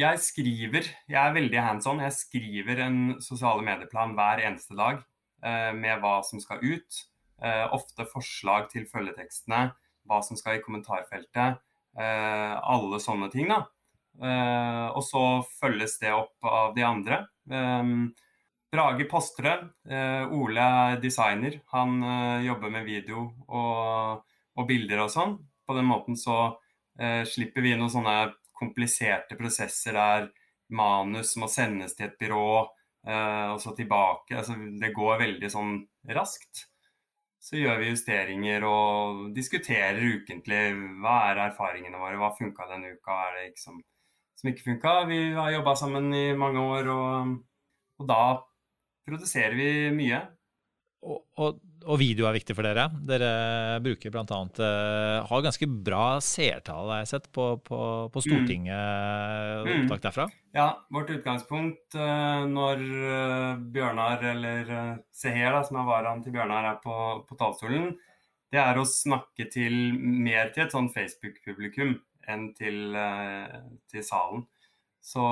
jeg 0.00 0.20
skriver, 0.22 0.88
jeg 1.10 1.20
er 1.20 1.36
veldig 1.36 1.62
hands 1.64 1.88
on. 1.90 2.02
Jeg 2.04 2.16
skriver 2.16 2.84
en 2.86 3.00
sosiale 3.22 3.64
medieplan 3.66 4.16
hver 4.18 4.42
eneste 4.46 4.76
dag 4.78 5.02
eh, 5.44 5.72
med 5.76 6.00
hva 6.02 6.20
som 6.26 6.42
skal 6.42 6.64
ut. 6.64 7.06
Ofte 7.40 8.04
forslag 8.04 8.66
til 8.68 8.82
følgetekstene, 8.84 9.70
hva 10.04 10.18
som 10.20 10.36
skal 10.36 10.58
i 10.58 10.60
kommentarfeltet. 10.60 11.62
Alle 11.96 12.98
sånne 13.00 13.30
ting, 13.32 13.48
da. 13.48 13.62
Og 14.92 15.00
så 15.06 15.22
følges 15.62 15.94
det 16.02 16.12
opp 16.12 16.44
av 16.44 16.74
de 16.76 16.84
andre. 16.84 17.22
Brage 18.70 19.06
Postrøm, 19.10 19.70
det. 19.84 20.02
Ole 20.30 20.62
er 20.62 21.00
designer. 21.02 21.56
Han 21.74 21.98
jobber 22.44 22.70
med 22.70 22.86
video 22.86 23.24
og, 23.48 24.20
og 24.54 24.68
bilder 24.68 25.02
og 25.04 25.10
sånn. 25.10 25.38
På 25.66 25.74
den 25.74 25.86
måten 25.86 26.18
så 26.18 26.36
eh, 26.98 27.22
slipper 27.26 27.62
vi 27.62 27.76
noen 27.78 27.92
sånne 27.92 28.16
kompliserte 28.60 29.38
prosesser 29.38 29.96
der 29.96 30.28
manus 30.74 31.36
må 31.40 31.48
sendes 31.50 31.96
til 31.96 32.08
et 32.08 32.18
byrå 32.20 32.46
eh, 33.06 33.46
og 33.52 33.60
så 33.62 33.74
tilbake. 33.76 34.36
Altså, 34.38 34.56
det 34.80 34.92
går 34.96 35.22
veldig 35.24 35.50
sånn 35.52 35.76
raskt. 36.14 36.66
Så 37.40 37.56
gjør 37.56 37.78
vi 37.80 37.92
justeringer 37.92 38.66
og 38.68 39.30
diskuterer 39.36 40.02
ukentlig 40.18 40.60
hva 41.00 41.16
er 41.30 41.46
erfaringene 41.46 42.00
våre, 42.00 42.18
hva 42.20 42.34
funka 42.36 42.66
denne 42.68 42.92
uka, 42.92 43.14
hva 43.14 43.28
er 43.30 43.38
det 43.38 43.44
liksom, 43.48 43.78
som, 43.78 44.42
som 44.42 44.50
ikke 44.50 44.66
funka. 44.66 44.96
Vi 45.08 45.20
har 45.38 45.54
jobba 45.54 45.74
sammen 45.80 46.10
i 46.12 46.26
mange 46.36 46.60
år, 46.60 46.90
og, 46.92 47.32
og 48.02 48.10
da 48.10 48.22
produserer 49.06 49.56
vi 49.58 49.70
mye. 49.94 50.20
Og, 51.00 51.20
og, 51.40 51.60
og, 51.86 51.96
video 52.00 52.26
er 52.28 52.34
viktig 52.36 52.52
for 52.56 52.66
dere. 52.66 52.84
Dere 53.08 53.30
bruker 53.80 54.12
bl.a. 54.12 54.24
Uh, 54.26 54.64
eh, 54.66 55.28
har 55.30 55.44
ganske 55.46 55.68
bra 55.88 56.04
seertall, 56.24 56.90
har 56.92 57.00
jeg 57.00 57.10
sett, 57.14 57.30
på, 57.32 57.46
på, 57.64 57.80
på 58.12 58.22
Stortinget. 58.24 59.64
Mm. 59.64 59.86
Opptak 59.86 60.04
derfra? 60.04 60.28
Ja, 60.52 60.68
vårt 60.92 61.12
utgangspunkt 61.14 61.96
uh, 61.96 62.44
når 62.50 62.84
uh, 62.84 63.64
Bjørnar, 63.72 64.26
eller 64.34 64.74
uh, 64.76 65.00
Seher, 65.14 65.56
da, 65.56 65.64
som 65.64 65.80
er 65.80 65.88
varaen 65.88 66.20
til 66.24 66.36
Bjørnar, 66.36 66.68
er 66.74 66.78
på, 66.84 66.94
på 67.24 67.40
talerstolen, 67.40 67.94
det 68.52 68.60
er 68.60 68.76
å 68.76 68.86
snakke 68.88 69.48
til 69.48 69.96
mer 69.96 70.52
til 70.52 70.66
et 70.66 70.72
sånn 70.74 70.92
Facebook-publikum 70.92 71.94
enn 72.30 72.48
til, 72.58 72.96
til, 73.90 74.02
salen. 74.04 74.42
Så 75.02 75.22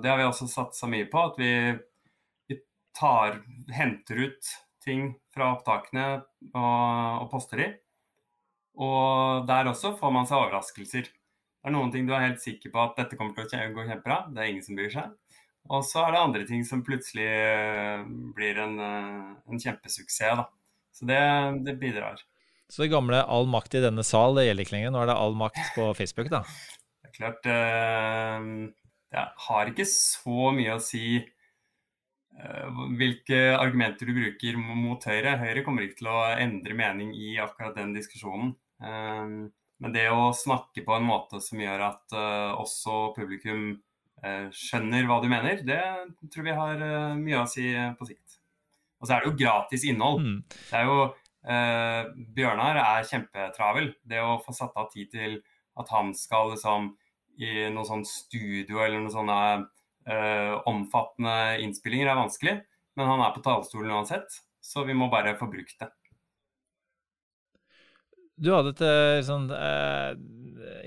det 0.00 0.10
har 0.12 0.20
vi 0.20 0.26
også 0.28 0.46
satsa 0.48 0.88
mye 0.88 1.08
på. 1.10 1.22
At 1.24 1.40
vi 1.40 1.48
tar, 2.96 3.40
henter 3.74 4.26
ut 4.26 4.50
ting 4.84 5.14
fra 5.34 5.52
opptakene 5.54 6.06
og, 6.54 7.24
og 7.24 7.26
poster 7.32 7.62
de. 7.62 7.68
Og 8.80 9.46
der 9.48 9.68
også 9.70 9.92
får 9.98 10.14
man 10.14 10.28
seg 10.28 10.40
overraskelser. 10.40 11.10
Det 11.10 11.68
er 11.68 11.74
noen 11.74 11.92
ting 11.92 12.06
du 12.08 12.14
er 12.16 12.24
helt 12.24 12.40
sikker 12.40 12.72
på 12.72 12.80
at 12.80 12.96
dette 12.96 13.18
kommer 13.18 13.36
til 13.36 13.60
å 13.60 13.74
gå 13.76 13.84
kjempebra. 13.84 14.22
Det 14.32 14.40
er 14.40 14.52
ingen 14.52 14.64
som 14.64 14.78
bryr 14.78 14.92
seg. 14.94 15.12
Og 15.70 15.84
så 15.84 16.06
er 16.06 16.14
det 16.14 16.22
andre 16.24 16.46
ting 16.48 16.62
som 16.64 16.80
plutselig 16.86 17.26
eh, 17.28 18.06
blir 18.34 18.58
en, 18.62 18.78
eh, 18.80 19.26
en 19.52 19.60
kjempesuksess. 19.60 20.40
Da. 20.40 20.46
Så 20.96 21.08
det, 21.10 21.20
det, 21.66 21.76
bidrar. 21.82 22.22
Så 22.72 22.86
det 22.86 22.92
gamle 22.94 23.20
'all 23.26 23.50
makt 23.50 23.76
i 23.76 23.82
denne 23.84 24.02
sal' 24.06 24.38
det 24.38 24.46
gjelder 24.46 24.64
ikke 24.64 24.76
lenger? 24.78 24.94
Nå 24.94 25.02
er 25.02 25.10
det 25.10 25.18
all 25.20 25.36
makt 25.36 25.60
på 25.76 25.90
Facebook, 26.00 26.30
da? 26.32 26.40
Det 27.02 27.10
er 27.10 27.18
klart 27.18 27.50
eh, 27.52 28.48
Det 29.12 29.26
har 29.46 29.70
ikke 29.70 29.86
så 29.90 30.54
mye 30.56 30.78
å 30.78 30.82
si 30.82 31.20
Eh, 31.20 31.39
hvilke 32.96 33.38
argumenter 33.58 34.08
du 34.08 34.14
bruker 34.16 34.58
mot 34.60 35.04
Høyre. 35.04 35.36
Høyre 35.40 35.64
kommer 35.66 35.84
ikke 35.84 36.00
til 36.02 36.10
å 36.12 36.20
endre 36.40 36.76
mening 36.78 37.10
i 37.16 37.34
akkurat 37.42 37.76
den 37.76 37.92
diskusjonen. 37.96 38.54
Eh, 38.82 39.24
men 39.80 39.94
det 39.96 40.06
å 40.12 40.30
snakke 40.36 40.84
på 40.86 40.96
en 40.96 41.08
måte 41.08 41.40
som 41.44 41.60
gjør 41.60 41.86
at 41.90 42.16
eh, 42.16 42.50
også 42.56 43.10
publikum 43.18 43.72
skjønner 44.20 45.06
hva 45.08 45.14
du 45.22 45.30
mener, 45.32 45.62
det 45.64 45.80
tror 46.28 46.44
vi 46.44 46.52
har 46.52 46.82
mye 47.16 47.38
å 47.40 47.46
si 47.48 47.70
på 47.96 48.04
sikt. 48.04 48.34
Og 49.00 49.08
så 49.08 49.16
er 49.16 49.22
det 49.22 49.30
jo 49.30 49.38
gratis 49.40 49.86
innhold. 49.88 50.20
Mm. 50.20 50.40
Det 50.52 50.76
er 50.76 50.88
jo 50.88 50.98
eh, 51.48 52.10
Bjørnar 52.36 52.80
er 52.82 53.08
kjempetravel. 53.08 53.94
Det 54.04 54.20
å 54.20 54.38
få 54.44 54.54
satt 54.56 54.76
av 54.76 54.90
tid 54.92 55.08
til 55.14 55.38
at 55.80 55.92
han 55.94 56.12
skal 56.16 56.52
liksom 56.52 56.92
i 57.40 57.70
noe 57.72 57.88
sånn 57.88 58.04
studio 58.04 58.82
eller 58.84 59.00
noe 59.00 59.12
sånne 59.14 59.38
omfattende 60.66 61.60
innspillinger 61.64 62.10
er 62.10 62.18
vanskelig, 62.18 62.54
men 62.98 63.10
han 63.10 63.22
er 63.24 63.34
på 63.34 63.42
talerstolen 63.44 63.92
uansett, 63.94 64.40
så 64.60 64.84
vi 64.84 64.96
må 64.96 65.08
bare 65.12 65.36
få 65.38 65.48
brukt 65.50 65.78
det. 65.80 65.90
Du 68.40 68.48
hadde 68.54 68.72
et 68.72 68.82
eh, 68.86 69.20
sånn, 69.24 69.50
eh, 69.52 70.14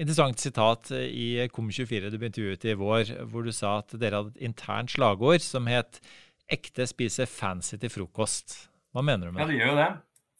interessant 0.02 0.42
sitat 0.42 0.90
i 0.96 1.46
Kom24 1.54 2.10
du 2.10 2.18
begynte 2.18 2.46
ut 2.50 2.66
i 2.66 2.74
vår, 2.78 3.12
hvor 3.30 3.46
du 3.46 3.54
sa 3.54 3.78
at 3.84 3.94
dere 4.02 4.24
hadde 4.24 4.34
et 4.34 4.48
internt 4.50 4.94
slagord 4.96 5.44
som 5.46 5.70
het 5.70 6.02
'Ekte 6.50 6.88
spiser 6.90 7.30
fancy 7.30 7.78
til 7.80 7.90
frokost'. 7.94 8.58
Hva 8.94 9.02
mener 9.06 9.30
du 9.30 9.32
med 9.32 9.40
det? 9.40 9.46
Ja, 9.46 9.48
det 9.48 9.60
gjør 9.60 9.70
jo 9.70 9.78
det. 9.80 9.92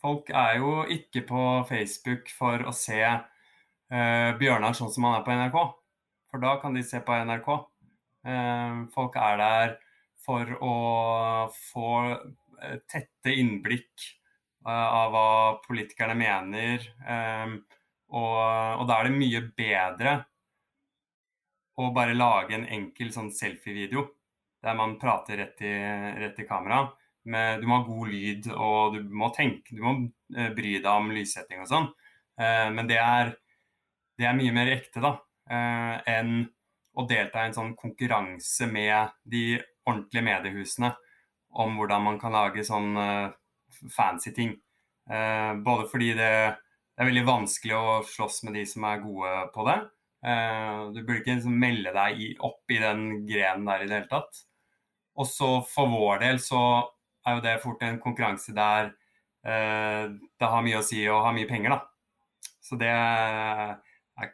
Folk 0.04 0.30
er 0.30 0.58
jo 0.60 0.72
ikke 0.92 1.22
på 1.30 1.44
Facebook 1.70 2.28
for 2.38 2.66
å 2.68 2.74
se 2.76 3.00
uh, 3.08 4.30
Bjørnar 4.38 4.76
sånn 4.76 4.92
som 4.92 5.08
han 5.08 5.22
er 5.22 5.24
på 5.24 5.32
NRK. 5.32 5.56
For 6.30 6.44
da 6.44 6.58
kan 6.60 6.76
de 6.76 6.84
se 6.84 7.00
på 7.00 7.16
NRK. 7.24 7.48
Eh, 8.24 8.76
folk 8.94 9.18
er 9.20 9.40
der 9.40 9.74
for 10.24 10.48
å 10.64 10.76
få 11.52 11.90
eh, 12.14 12.78
tette 12.88 13.34
innblikk 13.36 14.06
eh, 14.64 14.70
av 14.72 15.12
hva 15.12 15.28
politikerne 15.66 16.16
mener. 16.18 16.88
Og, 18.14 18.38
og 18.38 18.84
da 18.88 19.00
er 19.00 19.10
det 19.10 19.18
mye 19.18 19.40
bedre 19.58 20.18
å 21.82 21.88
bare 21.96 22.14
lage 22.14 22.54
en 22.54 22.68
enkel 22.70 23.10
sånn 23.10 23.32
selfie-video 23.34 24.04
der 24.64 24.76
man 24.78 25.00
prater 25.02 25.40
rett 25.42 25.64
i, 25.66 25.72
rett 26.22 26.38
i 26.40 26.46
kamera. 26.48 26.86
Med, 27.26 27.64
du 27.64 27.66
må 27.68 27.80
ha 27.80 27.88
god 27.88 28.12
lyd, 28.12 28.52
og 28.54 29.00
du 29.00 29.10
må 29.10 29.32
tenke, 29.34 29.74
du 29.74 29.82
må 29.82 29.96
bry 30.30 30.76
deg 30.78 30.92
om 30.92 31.10
lyssetting 31.16 31.64
og 31.64 31.70
sånn. 31.72 31.88
men 32.76 32.88
det 32.88 33.00
er, 33.02 33.34
det 34.20 34.28
er, 34.28 34.38
mye 34.38 34.54
mer 34.56 34.72
ekte 34.76 35.02
da, 35.04 35.14
enn 36.14 36.46
å 36.94 37.06
delta 37.10 37.42
i 37.42 37.50
en 37.50 37.56
sånn 37.56 37.74
konkurranse 37.78 38.68
med 38.70 39.14
de 39.30 39.58
ordentlige 39.88 40.26
mediehusene 40.26 40.92
om 41.64 41.78
hvordan 41.78 42.06
man 42.06 42.20
kan 42.22 42.34
lage 42.34 42.66
sånn 42.66 42.94
uh, 42.98 43.34
fancy 43.94 44.34
ting. 44.36 44.56
Uh, 45.10 45.54
både 45.66 45.88
fordi 45.92 46.14
det, 46.18 46.30
er 46.94 47.10
veldig 47.10 47.26
vanskelig 47.26 47.76
å 47.76 48.00
slåss 48.06 48.44
med 48.46 48.58
de 48.60 48.64
som 48.70 48.86
er 48.90 49.04
gode 49.04 49.34
på 49.54 49.68
det. 49.70 49.78
Uh, 50.24 50.90
du 50.94 51.02
burde 51.02 51.22
ikke 51.22 51.38
liksom 51.38 51.56
melde 51.60 51.94
deg 51.96 52.44
opp 52.46 52.74
i 52.74 52.82
den 52.82 53.24
grenen 53.30 53.70
der 53.70 53.84
i 53.86 53.90
det 53.90 53.98
hele 53.98 54.12
tatt. 54.12 54.44
Og 55.18 55.30
så 55.30 55.56
for 55.70 55.90
vår 55.92 56.22
del 56.24 56.42
så 56.42 56.62
er 57.26 57.38
jo 57.38 57.46
det 57.46 57.62
fort 57.64 57.82
en 57.86 58.02
konkurranse 58.04 58.54
der 58.56 58.94
det 59.44 60.48
har 60.48 60.62
mye 60.64 60.78
å 60.80 60.86
si 60.88 61.02
å 61.12 61.18
ha 61.26 61.34
mye 61.36 61.50
penger, 61.50 61.74
da. 61.74 61.82
Så 62.64 62.78
det 62.80 62.88
er, 62.88 63.74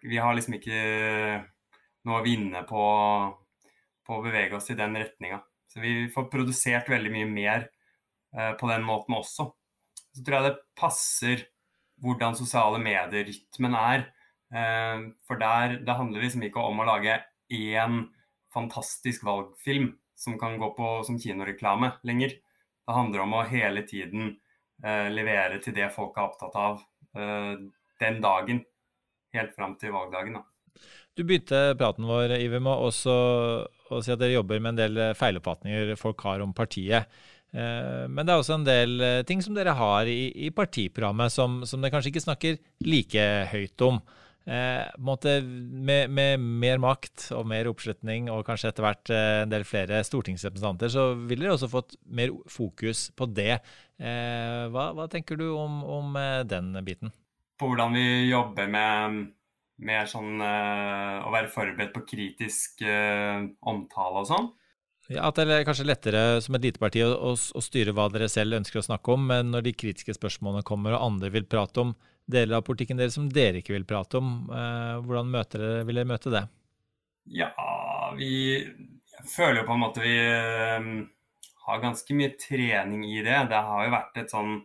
Vi 0.05 0.19
har 0.21 0.35
liksom 0.37 0.53
ikke 0.59 0.75
noe 2.07 2.21
å 2.21 2.25
vinne 2.25 2.63
på, 2.67 2.83
på, 4.05 4.17
å 4.17 4.23
bevege 4.23 4.57
oss 4.57 4.69
i 4.71 4.77
den 4.79 4.97
retninga. 4.99 5.41
Så 5.69 5.81
vi 5.83 5.93
får 6.13 6.29
produsert 6.31 6.89
veldig 6.89 7.11
mye 7.13 7.29
mer 7.29 7.65
eh, 8.35 8.53
på 8.59 8.69
den 8.71 8.85
måten 8.87 9.17
også. 9.19 9.49
Så 10.15 10.25
tror 10.25 10.39
jeg 10.39 10.47
det 10.47 10.61
passer 10.79 11.45
hvordan 12.03 12.37
sosiale 12.39 12.79
medier-rytmen 12.81 13.77
er. 13.77 14.07
Eh, 14.49 15.09
for 15.27 15.41
der, 15.41 15.79
det 15.85 15.97
handler 15.99 16.25
liksom 16.25 16.45
ikke 16.47 16.63
om 16.71 16.81
å 16.81 16.89
lage 16.89 17.19
én 17.53 18.05
fantastisk 18.53 19.25
valgfilm 19.27 19.91
som 20.19 20.39
kan 20.41 20.57
gå 20.59 20.71
på 20.75 20.93
som 21.07 21.19
kinoreklame 21.21 21.93
lenger. 22.07 22.33
Det 22.39 22.95
handler 22.95 23.23
om 23.23 23.37
å 23.37 23.45
hele 23.47 23.85
tiden 23.87 24.31
eh, 24.83 25.07
levere 25.13 25.61
til 25.61 25.75
det 25.77 25.91
folk 25.93 26.17
er 26.17 26.31
opptatt 26.31 26.57
av 26.57 26.85
den 27.99 28.19
dagen, 28.21 28.59
helt 29.33 29.55
fram 29.57 29.73
til 29.81 29.91
valgdagen. 29.95 30.35
Da. 30.37 30.43
Du 31.19 31.25
begynte 31.27 31.73
praten 31.75 32.07
vår 32.07 32.37
Iver, 32.39 32.61
med 32.63 32.85
også 32.87 33.13
å 33.91 33.97
si 33.99 34.13
at 34.13 34.21
dere 34.21 34.37
jobber 34.37 34.61
med 34.63 34.71
en 34.71 34.79
del 34.79 35.01
feiloppfatninger 35.19 35.91
folk 35.99 36.23
har 36.23 36.39
om 36.45 36.53
partiet. 36.55 37.09
Eh, 37.51 38.05
men 38.07 38.23
det 38.23 38.31
er 38.31 38.39
også 38.39 38.59
en 38.59 38.67
del 38.67 39.01
eh, 39.01 39.25
ting 39.27 39.41
som 39.43 39.57
dere 39.57 39.73
har 39.75 40.07
i, 40.07 40.29
i 40.45 40.51
partiprogrammet 40.53 41.33
som, 41.33 41.59
som 41.67 41.81
dere 41.81 41.95
kanskje 41.95 42.13
ikke 42.13 42.23
snakker 42.23 42.59
like 42.85 43.25
høyt 43.51 43.85
om. 43.87 43.99
Eh, 44.49 44.85
med, 44.97 46.09
med, 46.09 46.39
mer 46.39 46.79
makt 46.81 47.27
og 47.37 47.49
mer 47.49 47.67
oppslutning 47.69 48.29
og 48.33 48.45
kanskje 48.47 48.71
etter 48.71 48.85
hvert 48.85 49.11
eh, 49.13 49.41
en 49.43 49.51
del 49.51 49.65
flere 49.67 49.99
stortingsrepresentanter, 50.05 50.93
så 50.93 51.09
ville 51.19 51.45
dere 51.45 51.57
også 51.57 51.71
fått 51.73 51.97
mer 52.05 52.33
fokus 52.49 53.09
på 53.17 53.27
det. 53.33 53.59
Eh, 53.99 54.63
hva, 54.71 54.91
hva, 54.97 55.09
tenker 55.11 55.37
du 55.39 55.49
om, 55.51 55.81
om, 55.83 56.15
eh, 56.21 56.45
den 56.49 56.71
biten? 56.85 57.13
På 57.59 57.73
hvordan 57.73 57.97
vi 57.97 58.07
jobber 58.29 58.71
med, 58.71 59.19
med 59.79 60.09
sånn, 60.11 60.41
å 60.43 61.29
være 61.31 61.51
forberedt 61.53 61.93
på 61.95 62.03
kritisk 62.07 62.83
omtale 62.83 64.23
og 64.23 64.27
sånn? 64.27 64.49
Ja, 65.09 65.25
At 65.31 65.39
det 65.39 65.49
er 65.49 65.65
kanskje 65.65 65.87
lettere 65.87 66.21
som 66.45 66.53
et 66.53 66.67
lite 66.67 66.81
parti 66.81 67.01
å, 67.01 67.09
å, 67.09 67.31
å, 67.33 67.61
styre 67.65 67.95
hva 67.97 68.05
dere 68.13 68.27
selv 68.29 68.59
ønsker 68.59 68.81
å 68.81 68.85
snakke 68.85 69.15
om, 69.15 69.23
men 69.31 69.49
når 69.49 69.65
de 69.65 69.73
kritiske 69.73 70.13
spørsmålene 70.13 70.65
kommer 70.67 70.93
og 70.93 71.05
andre 71.07 71.31
vil 71.33 71.47
prate 71.49 71.81
om 71.81 71.95
deler 72.29 72.59
av 72.59 72.65
politikken 72.67 72.99
deres 72.99 73.17
som 73.17 73.25
dere 73.33 73.63
ikke 73.63 73.73
vil 73.73 73.87
prate 73.89 74.19
om, 74.19 74.29
eh, 74.53 74.99
hvordan 75.01 75.33
dere, 75.33 75.71
vil 75.87 75.97
dere 75.97 76.11
møte 76.11 76.33
det? 76.33 76.43
Ja, 77.39 77.49
vi 78.19 78.31
føler 79.33 79.63
jo 79.63 79.67
på 79.71 79.77
en 79.79 79.81
måte 79.81 80.03
vi 80.05 80.13
eh, 80.13 80.91
har 81.65 81.81
ganske 81.81 82.17
mye 82.17 82.35
trening 82.37 83.07
i 83.09 83.23
det. 83.25 83.41
Det 83.49 83.63
har 83.71 83.85
jo 83.85 83.95
vært 83.95 84.21
et 84.21 84.35
sånn 84.35 84.59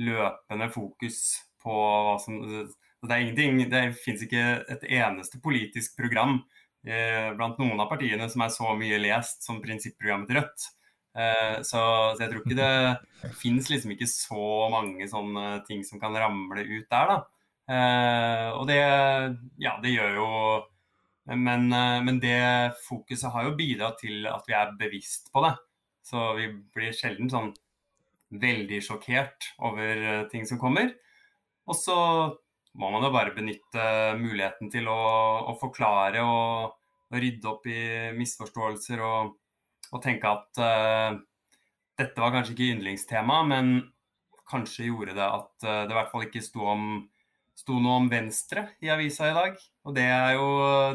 løpende 0.00 0.70
fokus 0.72 1.20
på 1.62 1.74
hva 1.74 2.16
som 2.22 2.40
Det 2.44 3.14
er 3.14 3.22
ingenting, 3.24 3.62
det 3.70 3.84
fins 4.04 4.22
ikke 4.24 4.42
et 4.68 4.82
eneste 5.00 5.40
politisk 5.40 5.96
program 5.96 6.40
Eh, 6.80 7.34
blant 7.36 7.58
noen 7.60 7.80
av 7.82 7.90
partiene 7.90 8.24
som 8.32 8.40
er 8.40 8.52
så 8.54 8.70
mye 8.78 9.00
lest 9.02 9.44
som 9.44 9.60
prinsipprogrammet 9.60 10.30
til 10.30 10.38
Rødt. 10.38 10.68
Eh, 11.12 11.56
så, 11.66 11.82
så, 12.14 12.22
jeg 12.22 12.30
tror 12.30 12.40
ikke 12.40 12.56
det 12.56 13.34
finnes 13.42 13.68
liksom 13.68 13.92
ikke 13.92 14.08
så 14.08 14.46
mange 14.72 15.08
sånne 15.10 15.60
ting 15.68 15.84
som 15.84 16.00
kan 16.00 16.16
ramle 16.16 16.64
ut 16.64 16.88
der, 16.88 17.12
da. 17.12 17.18
Eh, 17.70 18.46
og 18.56 18.64
det, 18.70 18.80
ja, 19.60 19.76
det 19.82 19.94
gjør 19.94 20.16
jo 20.18 20.28
men, 21.30 21.68
men, 21.70 22.16
det 22.18 22.72
fokuset 22.88 23.30
har 23.30 23.44
jo 23.46 23.52
bidratt 23.54 24.00
til 24.00 24.24
at 24.26 24.48
vi 24.48 24.54
er 24.56 24.72
bevisst 24.80 25.28
på 25.30 25.44
det. 25.44 25.52
Så 26.02 26.32
vi 26.34 26.48
blir 26.74 26.96
sjelden 26.96 27.28
sånn 27.30 27.52
veldig 28.34 28.80
sjokkert 28.82 29.46
over 29.68 30.24
ting 30.32 30.48
som 30.48 30.58
kommer. 30.58 30.88
Og 31.70 31.76
så 31.78 31.96
må 32.78 32.90
man 32.90 33.04
jo 33.04 33.12
bare 33.14 33.34
benytte 33.34 33.86
muligheten 34.18 34.70
til 34.72 34.88
å, 34.90 35.00
å 35.50 35.56
forklare 35.60 36.22
og, 36.22 36.74
og, 37.10 37.16
rydde 37.22 37.50
opp 37.50 37.66
i 37.70 37.80
misforståelser 38.14 39.02
og, 39.06 39.32
og 39.90 40.02
tenke 40.04 40.30
at 40.30 40.60
uh, 40.62 41.18
dette 41.98 42.22
var 42.22 42.34
kanskje 42.34 42.54
ikke 42.54 42.68
yndlingstema, 42.76 43.40
men 43.50 43.72
kanskje 44.50 44.88
gjorde 44.88 45.16
det 45.18 45.26
at 45.26 45.66
uh, 45.66 45.82
det 45.86 45.94
i 45.94 45.98
hvert 45.98 46.12
fall 46.12 46.28
ikke 46.28 46.44
sto, 46.46 46.62
om, 46.74 46.86
sto 47.58 47.80
noe 47.82 47.98
om 48.04 48.08
Venstre 48.12 48.68
i 48.82 48.92
avisa 48.94 49.30
i 49.30 49.36
dag. 49.36 49.58
Og 49.86 49.98
det 49.98 50.06
er 50.06 50.36
jo, 50.38 50.48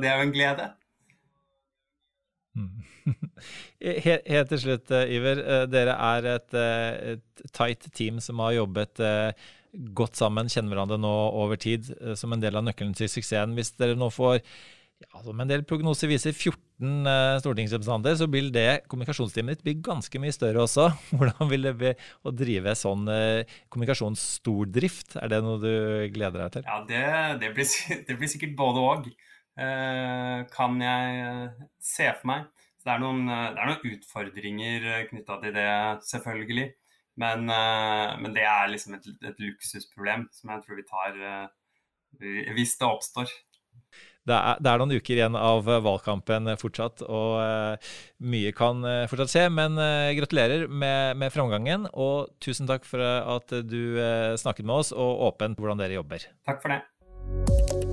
det 0.03 0.12
er 0.12 0.20
jo 0.20 0.27
en 0.29 0.36
glede. 0.36 0.72
Mm. 2.55 2.72
Helt, 4.05 4.48
til 4.50 4.62
slutt, 4.63 4.91
eh, 4.96 5.12
Iver. 5.17 5.44
Dere 5.70 6.00
er 6.15 6.27
et, 6.38 6.55
et 6.55 7.44
tight 7.53 7.84
team 7.94 8.24
som 8.24 8.39
har 8.41 8.55
jobbet 8.55 9.03
godt 9.98 10.20
sammen, 10.20 10.50
kjenner 10.51 10.74
hverandre 10.75 11.00
nå 11.01 11.11
over 11.35 11.59
tid 11.59 11.92
eh, 12.00 12.16
som 12.20 12.33
en 12.33 12.42
del 12.44 12.57
av 12.57 12.66
nøkkelen 12.68 12.96
til 12.98 13.11
suksessen. 13.11 13.55
Hvis 13.57 13.74
dere 13.79 13.98
nå 14.00 14.09
får 14.14 14.40
ja, 15.03 15.22
som 15.25 15.40
en 15.42 15.50
del 15.50 15.66
prognoser 15.68 16.07
viser, 16.07 16.31
14 16.31 17.07
uh, 17.07 17.35
stortingsrepresentanter, 17.44 18.16
så 18.16 18.27
vil 18.31 18.48
det 18.55 18.85
kommunikasjonsteamet 18.92 19.57
ditt 19.57 19.66
bli 19.66 19.74
ganske 19.83 20.22
mye 20.24 20.35
større 20.35 20.64
også. 20.64 20.88
Hvordan 21.20 21.51
vil 21.51 21.68
det 21.68 21.74
bli 21.81 21.92
å 22.24 22.33
drive 22.35 22.75
sånn 22.79 23.03
uh, 23.11 23.57
kommunikasjonsstordrift? 23.74 25.18
Er 25.20 25.33
det 25.33 25.42
noe 25.44 25.59
du 25.59 25.74
gleder 26.16 26.46
deg 26.46 26.55
til? 26.55 26.68
Ja, 26.70 26.79
det, 26.88 27.05
det, 27.44 27.51
blir, 27.57 27.72
det 28.07 28.18
blir, 28.22 28.31
sikkert 28.31 28.55
både 28.59 28.85
òg, 28.88 29.11
uh, 29.59 30.40
kan 30.55 30.79
jeg 30.83 31.51
se 31.83 32.09
for 32.16 32.31
meg. 32.31 32.48
Det 32.85 32.94
er 32.94 33.01
noen, 33.01 33.24
det 33.25 33.57
er 33.57 33.70
noen 33.72 33.94
utfordringer 33.96 34.83
knytta 35.09 35.40
til 35.42 35.55
det, 35.55 35.70
selvfølgelig. 36.05 36.68
Men, 37.22 37.48
uh, 37.48 38.16
men, 38.20 38.34
det 38.36 38.44
er 38.44 38.72
liksom 38.72 38.98
et, 38.98 39.10
et, 39.24 39.38
luksusproblem 39.40 40.28
som 40.36 40.51
jeg 40.51 40.66
tror 40.66 40.80
vi 40.80 40.88
tar 40.90 41.20
uh, 41.20 41.46
hvis 42.56 42.75
det 42.80 42.88
oppstår. 42.88 43.32
Det 44.25 44.34
er, 44.34 44.60
det 44.64 44.72
er, 44.72 44.82
noen 44.82 44.96
uker 44.98 45.20
igjen 45.20 45.36
av 45.38 45.68
valgkampen 45.86 46.50
fortsatt, 46.58 47.04
og 47.06 47.84
mye 48.25 48.54
kan 48.58 48.82
fortsatt 49.12 49.34
skje. 49.36 49.44
Men 49.54 49.78
gratulerer 50.18 50.66
med, 50.66 51.20
med, 51.22 51.34
framgangen, 51.36 51.86
og 51.94 52.34
tusen 52.42 52.72
takk 52.72 52.88
for 52.90 53.04
at 53.06 53.54
du 53.68 54.00
snakket 54.42 54.66
med 54.66 54.80
oss 54.80 54.96
og 54.96 55.28
åpent 55.30 55.60
hvordan 55.62 55.84
dere 55.84 56.00
jobber. 56.00 56.25
Takk 56.48 56.64
for 56.64 56.74
det. 56.74 57.85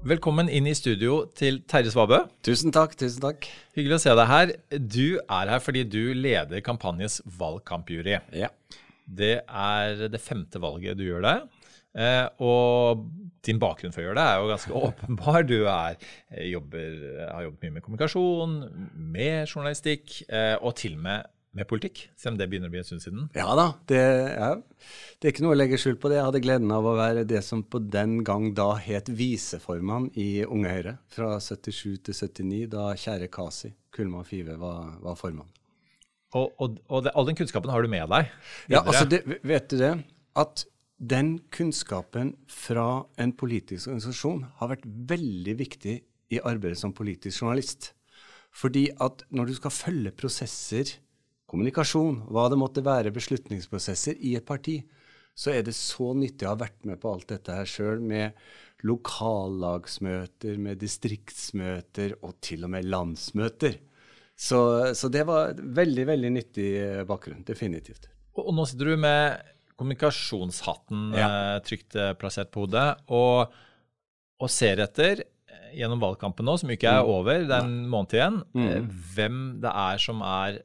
Velkommen 0.00 0.48
inn 0.48 0.64
i 0.64 0.72
studio 0.72 1.26
til 1.36 1.58
Terje 1.68 1.90
Svabø. 1.92 2.22
Tusen 2.40 2.72
takk. 2.72 2.94
tusen 2.96 3.20
takk. 3.20 3.44
Hyggelig 3.76 3.98
å 3.98 4.00
se 4.00 4.14
deg 4.16 4.30
her. 4.30 4.52
Du 4.80 5.18
er 5.20 5.50
her 5.52 5.60
fordi 5.60 5.82
du 5.84 6.14
leder 6.16 6.62
kampanjens 6.64 7.18
valgkampjury. 7.36 8.14
Ja. 8.32 8.48
Det 9.04 9.42
er 9.44 10.06
det 10.08 10.22
femte 10.24 10.62
valget 10.62 10.96
du 10.96 11.04
gjør 11.04 11.26
det. 11.26 11.34
Eh, 12.00 12.24
og 12.40 13.04
din 13.44 13.60
bakgrunn 13.60 13.92
for 13.92 14.00
å 14.00 14.06
gjøre 14.06 14.16
det 14.16 14.24
er 14.24 14.40
jo 14.40 14.48
ganske 14.54 14.78
åpenbar. 14.88 15.44
Du 15.44 15.58
er, 15.66 16.00
eh, 16.32 16.48
jobber, 16.48 16.96
har 17.34 17.44
jobbet 17.50 17.66
mye 17.66 17.76
med 17.76 17.84
kommunikasjon, 17.84 18.56
med 18.96 19.52
journalistikk, 19.52 20.22
eh, 20.32 20.56
og 20.62 20.78
til 20.80 20.96
og 20.96 21.04
med 21.10 21.28
med 21.56 21.66
politikk, 21.66 22.04
selv 22.18 22.34
om 22.34 22.38
det 22.38 22.46
begynner 22.50 22.70
å 22.70 22.74
bli 22.74 22.80
en 22.80 22.86
stund 22.86 23.02
siden? 23.02 23.26
Ja 23.34 23.48
da, 23.58 23.66
det, 23.90 24.00
ja. 24.36 24.50
det, 24.54 25.24
er 25.24 25.32
ikke 25.32 25.44
noe 25.44 25.56
å 25.56 25.58
legge 25.58 25.80
skjul 25.82 25.96
på 25.98 26.10
det. 26.10 26.20
Jeg 26.20 26.28
hadde 26.28 26.42
gleden 26.44 26.74
av 26.74 26.86
å 26.86 26.96
være 26.98 27.24
det 27.28 27.42
som 27.46 27.64
på 27.66 27.80
den 27.82 28.20
gang 28.26 28.52
da 28.58 28.72
het 28.78 29.10
viseformann 29.10 30.10
i 30.14 30.44
Unge 30.46 30.74
Høyre, 30.76 30.96
fra 31.10 31.32
77 31.42 31.98
til 32.06 32.18
79, 32.20 32.60
da 32.76 32.90
kjære 32.94 33.30
Kasi 33.34 33.72
Kulma 33.94 34.22
Five 34.26 34.54
var, 34.60 34.94
var 35.02 35.18
formann. 35.18 35.50
Og, 36.38 36.52
og, 36.62 36.78
og 36.86 37.06
det, 37.06 37.14
all 37.18 37.26
den 37.26 37.38
kunnskapen 37.38 37.72
har 37.74 37.82
du 37.82 37.90
med 37.90 38.06
deg? 38.12 38.30
Videre. 38.68 38.76
Ja, 38.76 38.84
altså 38.84 39.06
det, 39.10 39.24
vet 39.42 39.72
du 39.72 39.80
det? 39.80 39.94
At 40.38 40.64
den 41.00 41.38
kunnskapen 41.50 42.36
fra 42.52 43.06
en 43.18 43.32
politisk 43.34 43.88
organisasjon 43.88 44.44
har 44.60 44.70
vært 44.76 44.86
veldig 44.86 45.56
viktig 45.58 45.96
i 46.30 46.42
arbeidet 46.46 46.78
som 46.78 46.94
politisk 46.94 47.42
journalist. 47.42 47.96
Fordi 48.54 48.88
at 49.02 49.24
når 49.34 49.50
du 49.50 49.54
skal 49.58 49.74
følge 49.74 50.14
prosesser 50.14 50.94
kommunikasjon, 51.50 52.24
hva 52.30 52.46
det 52.50 52.58
måtte 52.60 52.84
være 52.86 53.12
beslutningsprosesser 53.14 54.18
i 54.26 54.36
et 54.38 54.46
parti, 54.46 54.78
så 55.34 55.54
er 55.54 55.64
det 55.66 55.76
så 55.76 56.12
nyttig 56.16 56.46
å 56.46 56.52
ha 56.52 56.60
vært 56.60 56.84
med 56.88 57.00
på 57.02 57.12
alt 57.12 57.30
dette 57.32 57.54
her 57.54 57.68
sjøl, 57.68 58.02
med 58.02 58.36
lokallagsmøter, 58.86 60.58
med 60.60 60.80
distriktsmøter 60.80 62.16
og 62.20 62.36
til 62.44 62.66
og 62.66 62.74
med 62.74 62.88
landsmøter. 62.88 63.78
Så, 64.40 64.60
så 64.96 65.10
det 65.12 65.26
var 65.28 65.58
veldig, 65.58 66.06
veldig 66.08 66.30
nyttig 66.32 66.68
eh, 66.80 67.02
bakgrunn. 67.08 67.42
Definitivt. 67.44 68.08
Og, 68.38 68.46
og 68.46 68.54
nå 68.56 68.64
sitter 68.68 68.92
du 68.92 69.02
med 69.02 69.50
kommunikasjonshatten 69.80 71.10
ja. 71.16 71.26
Eh, 71.26 71.58
trygt 71.66 71.98
eh, 71.98 72.14
plassert 72.20 72.52
på 72.52 72.64
hodet, 72.64 72.88
og, 73.12 73.52
og 74.40 74.52
ser 74.52 74.80
etter 74.86 75.26
gjennom 75.76 76.00
valgkampen 76.02 76.48
nå, 76.48 76.56
som 76.60 76.72
ikke 76.72 76.88
er 76.88 77.04
mm. 77.04 77.12
over, 77.12 77.44
det 77.46 77.56
er 77.56 77.68
en 77.68 77.88
måned 77.92 78.16
igjen, 78.16 78.40
mm. 78.56 78.88
hvem 79.14 79.40
det 79.62 79.74
er 79.84 80.00
som 80.02 80.24
er 80.26 80.60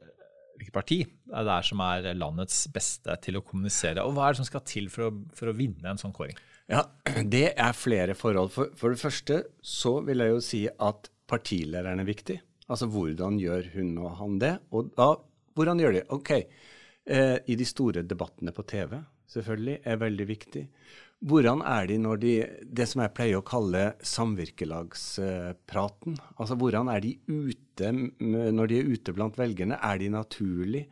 hvilket 0.65 0.75
parti 0.75 0.97
er 1.05 1.45
det 1.45 1.59
som 1.67 1.81
er 1.85 2.09
landets 2.17 2.65
beste 2.73 3.15
til 3.21 3.37
å 3.37 3.43
kommunisere? 3.45 4.03
Og 4.03 4.15
hva 4.15 4.27
er 4.27 4.35
det 4.35 4.41
som 4.41 4.49
skal 4.49 4.65
til 4.65 4.89
for 4.89 5.07
å, 5.07 5.13
for 5.37 5.51
å 5.51 5.55
vinne 5.55 5.91
en 5.91 6.01
sånn 6.01 6.15
kåring? 6.15 6.37
Ja, 6.71 6.83
Det 7.23 7.53
er 7.53 7.77
flere 7.77 8.15
forhold. 8.17 8.51
For, 8.51 8.73
for, 8.75 8.93
det 8.93 9.01
første 9.01 9.43
så 9.61 9.99
vil 10.05 10.23
jeg 10.23 10.33
jo 10.33 10.41
si 10.41 10.65
at 10.67 11.09
partilederen 11.29 12.01
er 12.01 12.09
viktig. 12.09 12.39
Altså 12.65 12.89
hvordan 12.89 13.37
gjør 13.37 13.69
hun 13.75 13.97
og 14.01 14.15
han 14.19 14.39
det? 14.41 14.55
Og 14.73 14.89
da, 14.97 15.11
hvordan 15.53 15.81
gjør 15.81 15.99
de? 15.99 16.05
Ok, 16.17 16.31
eh, 17.05 17.37
i 17.45 17.57
de 17.57 17.67
store 17.69 18.01
debattene 18.01 18.53
på 18.55 18.65
TV 18.65 18.97
selvfølgelig 19.35 19.79
er 19.85 20.01
veldig 20.01 20.27
viktig. 20.29 20.63
Hvordan 21.25 21.63
er 21.65 21.87
de 21.89 21.95
når 21.97 22.19
de 22.21 22.45
Det 22.69 22.85
som 22.89 23.01
jeg 23.01 23.13
pleier 23.17 23.37
å 23.39 23.45
kalle 23.45 23.95
samvirkelagspraten. 24.05 26.17
Altså 26.37 26.55
hvordan 26.59 26.89
er 26.93 26.99
de 27.01 27.17
ute 27.25 27.91
når 28.21 28.67
de 28.69 28.75
er 28.77 28.89
ute 28.93 29.13
blant 29.15 29.37
velgerne? 29.39 29.79
Er 29.81 29.97
de 30.01 30.09
naturlig? 30.13 30.85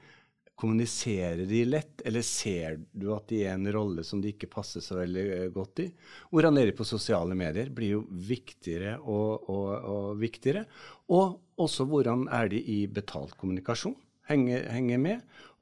Kommuniserer 0.63 1.45
de 1.49 1.65
lett, 1.65 2.01
eller 2.05 2.21
ser 2.23 2.77
du 2.93 3.15
at 3.15 3.27
de 3.27 3.43
er 3.43 3.53
en 3.57 3.71
rolle 3.73 4.03
som 4.05 4.21
de 4.21 4.29
ikke 4.31 4.47
passer 4.53 4.81
så 4.85 4.95
veldig 4.99 5.23
eh, 5.33 5.51
godt 5.51 5.79
i? 5.83 5.87
Hvordan 6.31 6.57
er 6.61 6.65
de 6.69 6.75
på 6.77 6.85
sosiale 6.87 7.35
medier? 7.35 7.69
Blir 7.73 7.91
jo 7.97 8.03
viktigere 8.29 8.99
og, 9.01 9.49
og, 9.49 9.69
og 9.73 10.19
viktigere. 10.21 10.65
Og 11.11 11.39
også 11.59 11.85
hvordan 11.89 12.27
er 12.31 12.47
de 12.53 12.59
i 12.61 12.87
betalt 12.87 13.35
kommunikasjon? 13.37 13.95
Henger, 14.29 14.69
henger 14.71 14.99
med. 15.03 15.17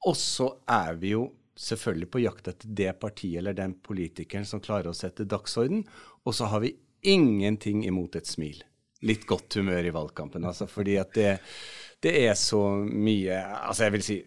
Og 0.05 0.15
så 0.19 0.51
er 0.69 0.93
vi 1.01 1.09
jo 1.15 1.23
selvfølgelig 1.57 2.09
på 2.11 2.23
jakt 2.23 2.49
etter 2.51 2.73
det 2.81 2.93
partiet 3.01 3.41
eller 3.41 3.57
den 3.57 3.75
politikeren 3.83 4.47
som 4.47 4.63
klarer 4.63 4.91
å 4.91 4.97
sette 4.97 5.27
dagsorden. 5.29 5.83
Og 6.25 6.35
så 6.37 6.49
har 6.51 6.63
vi 6.63 6.75
ingenting 7.01 7.85
imot 7.87 8.15
et 8.19 8.29
smil. 8.29 8.61
Litt 9.05 9.25
godt 9.29 9.57
humør 9.57 9.87
i 9.89 9.93
valgkampen, 9.93 10.45
altså. 10.45 10.67
Fordi 10.69 10.97
at 11.01 11.13
det, 11.17 11.31
det 12.03 12.13
er 12.27 12.35
så 12.37 12.61
mye 12.85 13.39
Altså, 13.41 13.87
jeg 13.87 13.95
vil 13.95 14.05
si 14.05 14.17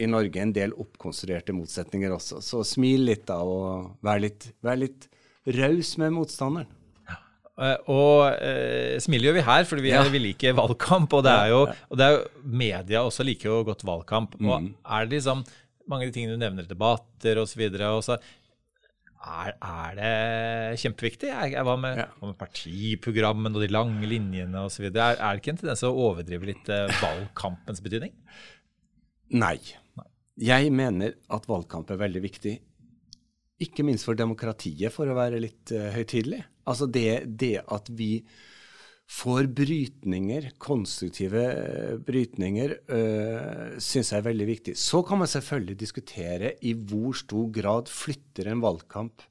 i 0.00 0.08
Norge 0.08 0.40
en 0.40 0.52
del 0.56 0.72
oppkonstruerte 0.80 1.52
motsetninger 1.52 2.12
også. 2.14 2.40
Så 2.44 2.62
smil 2.64 3.04
litt, 3.10 3.26
da, 3.28 3.40
og 3.44 3.98
vær 4.06 4.22
litt, 4.22 4.52
vær 4.64 4.78
litt 4.80 5.10
raus 5.58 5.96
med 6.00 6.14
motstanderen. 6.16 6.76
Uh, 7.60 7.76
og 7.92 8.38
uh, 8.40 8.94
smil 9.04 9.26
gjør 9.26 9.34
vi 9.36 9.44
her, 9.44 9.66
fordi 9.68 9.82
vi, 9.84 9.90
ja. 9.92 10.04
vi 10.08 10.22
liker 10.22 10.56
valgkamp. 10.56 11.12
Og 11.18 11.24
det 11.26 11.34
er 11.34 11.50
jo, 11.52 11.58
og 11.68 12.00
det 12.00 12.06
er 12.06 12.14
jo 12.14 12.54
media 12.62 13.02
også 13.04 13.26
liker 13.26 13.50
jo 13.50 13.58
godt 13.68 13.84
valgkamp. 13.84 14.38
Mm. 14.40 14.48
Og 14.48 14.70
er 14.96 15.04
det 15.10 15.18
liksom 15.18 15.44
mange 15.90 16.06
av 16.06 16.10
de 16.10 16.16
tingene 16.16 16.36
du 16.38 16.42
nevner, 16.42 16.68
debatter 16.68 17.40
osv. 17.42 17.64
Er, 19.20 19.52
er 19.52 19.98
det 19.98 20.12
kjempeviktig? 20.80 21.28
Var 21.68 21.80
med, 21.82 21.98
ja. 22.00 22.06
med 22.22 22.38
partiprogrammene 22.40 23.58
og 23.58 23.66
de 23.66 23.68
lange 23.72 24.08
linjene 24.08 24.64
osv. 24.64 24.86
Er, 24.88 25.18
er 25.18 25.36
det 25.36 25.42
ikke 25.42 25.52
en 25.52 25.60
tendens 25.60 25.84
å 25.84 25.92
overdrive 26.06 26.48
litt 26.48 26.72
uh, 26.72 26.86
valgkampens 27.02 27.82
betydning? 27.84 28.14
Nei. 29.36 29.58
Jeg 30.40 30.72
mener 30.72 31.18
at 31.28 31.48
valgkamp 31.50 31.92
er 31.92 32.00
veldig 32.00 32.22
viktig. 32.24 32.54
Ikke 33.60 33.84
minst 33.84 34.08
for 34.08 34.16
demokratiet, 34.16 34.88
for 34.94 35.10
å 35.10 35.18
være 35.18 35.42
litt 35.44 35.74
uh, 35.76 35.90
høytidelig. 35.92 36.40
Altså 36.70 36.88
det, 36.88 37.26
det 37.40 37.58
at 37.60 37.92
vi 37.92 38.14
får 39.10 39.48
brytninger, 39.58 40.52
konstruktive 40.62 41.42
eh, 41.50 41.94
brytninger, 42.06 42.76
øh, 42.94 43.78
syns 43.82 44.12
jeg 44.12 44.20
er 44.20 44.28
veldig 44.28 44.46
viktig. 44.48 44.74
Så 44.78 45.02
kan 45.06 45.18
man 45.18 45.30
selvfølgelig 45.30 45.78
diskutere 45.80 46.52
i 46.62 46.74
hvor 46.74 47.16
stor 47.18 47.48
grad 47.54 47.90
flytter 47.90 48.52
en 48.52 48.62
valgkamp 48.62 49.24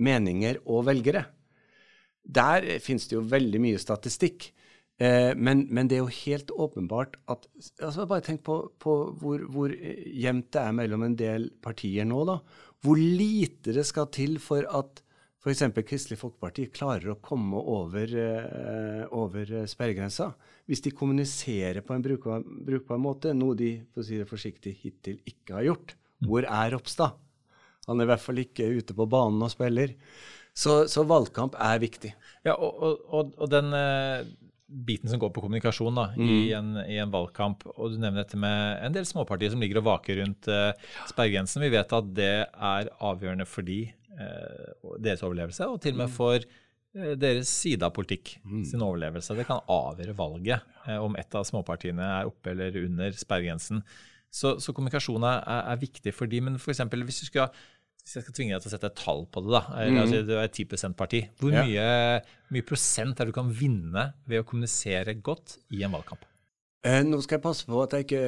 meninger 0.00 0.62
og 0.66 0.86
velgere. 0.88 1.26
Der 2.24 2.64
finnes 2.84 3.08
det 3.08 3.16
jo 3.18 3.26
veldig 3.28 3.60
mye 3.60 3.80
statistikk. 3.82 4.48
Eh, 4.98 5.34
men, 5.36 5.66
men, 5.70 5.86
det 5.86 5.98
er 5.98 6.02
jo 6.02 6.16
helt 6.24 6.48
åpenbart 6.50 7.20
at 7.30 7.44
altså 7.78 8.06
Bare 8.10 8.24
tenk 8.26 8.40
på, 8.42 8.56
på 8.82 8.94
hvor, 9.20 9.44
hvor, 9.46 9.70
jevnt 9.70 10.48
det 10.56 10.62
er 10.64 10.74
mellom 10.74 11.04
en 11.06 11.18
del 11.18 11.50
partier 11.62 12.08
nå. 12.08 12.24
da. 12.26 12.40
Hvor 12.82 12.98
lite 12.98 13.76
det 13.76 13.86
skal 13.86 14.08
til 14.14 14.40
for 14.42 14.66
at 14.66 15.04
f.eks. 15.48 15.84
Kristelig 15.88 16.18
Folkeparti 16.20 16.66
klarer 16.72 17.14
å 17.14 17.20
komme 17.24 17.60
over, 17.60 18.12
uh, 18.12 19.04
over 19.16 19.52
sperregrensa 19.70 20.32
hvis 20.68 20.82
de 20.84 20.92
kommuniserer 20.92 21.80
på 21.84 21.94
en 21.96 22.04
brukbar, 22.04 22.42
brukbar, 22.44 23.00
måte, 23.00 23.32
noe 23.36 23.56
de 23.56 23.72
for 23.88 24.02
å 24.02 24.08
si 24.08 24.18
det 24.20 24.28
forsiktig, 24.28 24.74
hittil 24.82 25.16
ikke 25.28 25.56
har 25.56 25.70
gjort. 25.70 25.94
Hvor 26.28 26.44
er 26.44 26.74
Ropstad? 26.74 27.16
Han 27.88 28.02
er 28.02 28.04
i 28.04 28.10
hvert 28.10 28.24
fall 28.24 28.42
ikke 28.42 28.66
ute 28.76 28.96
på 28.96 29.06
banen 29.08 29.40
og 29.46 29.52
spiller. 29.54 29.94
Så, 30.52 30.82
så 30.92 31.06
valgkamp 31.08 31.56
er 31.62 31.80
viktig. 31.80 32.12
Ja, 32.44 32.58
Og, 32.58 33.00
og, 33.08 33.32
og 33.38 33.48
den 33.48 33.72
uh, 33.72 34.26
biten 34.68 35.08
som 35.08 35.22
går 35.22 35.32
på 35.32 35.40
kommunikasjon 35.46 35.96
da, 35.96 36.10
mm. 36.12 36.28
i, 36.28 36.40
en, 36.58 36.72
i, 36.84 36.98
en, 37.00 37.14
valgkamp, 37.14 37.64
og 37.78 37.94
du 37.94 38.02
nevner 38.02 38.26
dette 38.26 38.36
med 38.36 38.82
en 38.84 38.92
del 38.92 39.08
småpartier 39.08 39.54
som 39.54 39.62
ligger 39.64 39.80
og 39.80 39.88
vaker 39.88 40.20
rundt 40.20 40.50
uh, 40.52 40.74
sperregrensen. 41.08 41.64
Vi 41.64 41.72
vet 41.72 41.96
at 41.96 42.12
det 42.12 42.34
er 42.44 42.92
avgjørende 42.98 43.48
for 43.48 43.64
de 43.64 43.86
Eh, 43.86 43.97
deres 45.02 45.22
overlevelse, 45.26 45.68
og 45.68 45.80
til 45.82 45.96
og 45.96 46.02
med 46.02 46.10
mm. 46.10 46.14
for 46.16 46.36
eh, 46.42 47.14
deres 47.20 47.50
side 47.62 47.86
av 47.86 47.94
politikk 47.96 48.36
mm. 48.42 48.62
sin 48.70 48.84
overlevelse. 48.84 49.36
Det 49.38 49.46
kan 49.48 49.64
avgjøre 49.72 50.16
valget 50.18 50.78
eh, 50.86 50.98
om 50.98 51.16
et 51.20 51.38
av 51.38 51.46
småpartiene 51.48 52.12
er 52.20 52.30
oppe 52.30 52.54
eller 52.54 52.78
under 52.84 53.18
sperregrensen. 53.18 53.82
Så, 54.28 54.58
så 54.60 54.74
kommunikasjon 54.76 55.24
er, 55.24 55.42
er, 55.62 55.80
viktig 55.80 56.12
for 56.12 56.28
de, 56.30 56.42
men 56.44 56.58
f.eks. 56.60 56.84
hvis 56.84 57.22
du 57.24 57.28
skal 57.30 57.52
hvis 58.08 58.16
jeg 58.16 58.24
skal 58.24 58.34
tvinge 58.36 58.56
deg 58.56 58.64
til 58.64 58.70
å 58.70 58.72
sette 58.72 58.88
et 58.88 58.96
tall 58.96 59.26
på 59.28 59.42
det, 59.44 59.50
da. 59.52 59.60
Mm. 59.68 59.96
Altså, 60.00 60.20
du 60.24 60.30
er 60.32 60.46
et 60.46 60.54
10 60.56 60.76
%-parti. 60.78 61.18
Hvor 61.36 61.52
ja. 61.52 61.64
mye, 61.66 61.88
mye, 62.56 62.64
prosent 62.64 63.18
er 63.20 63.28
det 63.28 63.34
du 63.34 63.36
kan 63.36 63.50
vinne 63.52 64.04
ved 64.24 64.40
å 64.40 64.46
kommunisere 64.48 65.12
godt 65.20 65.58
i 65.76 65.82
en 65.84 65.92
valgkamp? 65.92 66.24
Eh, 66.88 67.02
nå 67.04 67.18
skal 67.20 67.36
jeg 67.36 67.44
passe 67.44 67.68
på 67.68 67.82
at 67.82 67.98
jeg 67.98 68.06
ikke 68.06 68.22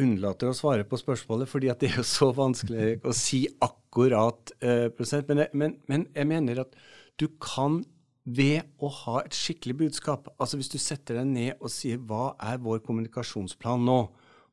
unnlater 0.00 0.50
å 0.50 0.56
svare 0.56 0.84
på 0.88 0.98
spørsmålet, 0.98 1.48
fordi 1.50 1.70
det 1.78 1.90
er 1.92 1.98
jo 2.00 2.06
så 2.06 2.30
vanskelig 2.34 2.98
å 3.06 3.14
si 3.14 3.44
akkurat 3.62 4.54
eh, 4.64 4.88
prosent. 4.94 5.30
Men, 5.30 5.46
men, 5.54 5.76
men, 5.90 6.06
jeg 6.14 6.30
mener 6.30 6.64
at 6.64 6.74
du 7.20 7.28
kan 7.42 7.82
ved 8.24 8.64
å 8.82 8.88
ha 9.02 9.20
et 9.20 9.36
skikkelig 9.36 9.74
budskap 9.82 10.30
altså 10.40 10.56
Hvis 10.56 10.70
du 10.72 10.78
setter 10.80 11.18
deg 11.18 11.26
ned 11.28 11.58
og 11.58 11.68
sier 11.68 11.98
hva 12.00 12.30
er 12.40 12.62
vår 12.64 12.80
kommunikasjonsplan 12.86 13.84
nå? 13.84 13.98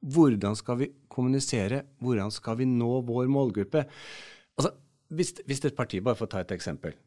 Hvordan 0.02 0.58
skal 0.60 0.82
vi 0.82 0.90
kommunisere? 1.12 1.86
Hvordan 2.04 2.34
skal 2.36 2.58
vi 2.60 2.68
nå 2.68 2.90
vår 3.08 3.30
målgruppe? 3.32 3.86
Altså, 4.58 4.74
hvis, 5.16 5.34
hvis 5.48 5.64
et 5.64 5.78
parti, 5.78 6.02
bare 6.04 6.20
for 6.20 6.28
å 6.28 6.34
ta 6.34 6.42
et 6.44 6.52
eksempel, 6.52 6.98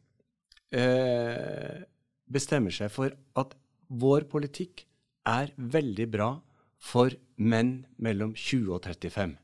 eh, 0.73 1.85
bestemmer 2.25 2.73
seg 2.75 2.91
for 2.95 3.13
at 3.13 3.55
vår 3.93 4.27
politikk 4.31 4.87
er 5.29 5.53
veldig 5.59 6.09
bra 6.13 6.31
for 6.85 7.15
menn 7.41 7.85
mellom 7.97 8.35
20 8.37 8.75
og 8.77 8.85
35. 8.85 9.37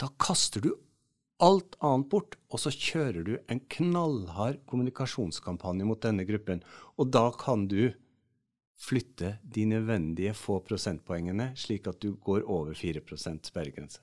Da 0.00 0.08
kaster 0.20 0.64
du 0.64 0.72
alt 1.40 1.76
annet 1.84 2.10
bort, 2.12 2.36
og 2.52 2.60
så 2.60 2.72
kjører 2.74 3.24
du 3.24 3.32
en 3.48 3.62
knallhard 3.72 4.60
kommunikasjonskampanje 4.68 5.86
mot 5.88 6.00
denne 6.02 6.26
gruppen. 6.28 6.60
Og 7.00 7.12
da 7.14 7.30
kan 7.32 7.66
du 7.70 7.92
flytte 8.80 9.34
de 9.44 9.66
nødvendige 9.68 10.34
få 10.36 10.60
prosentpoengene, 10.64 11.50
slik 11.56 11.88
at 11.90 12.00
du 12.00 12.14
går 12.16 12.46
over 12.48 12.76
4 12.76 13.02
sperregrense. 13.44 14.00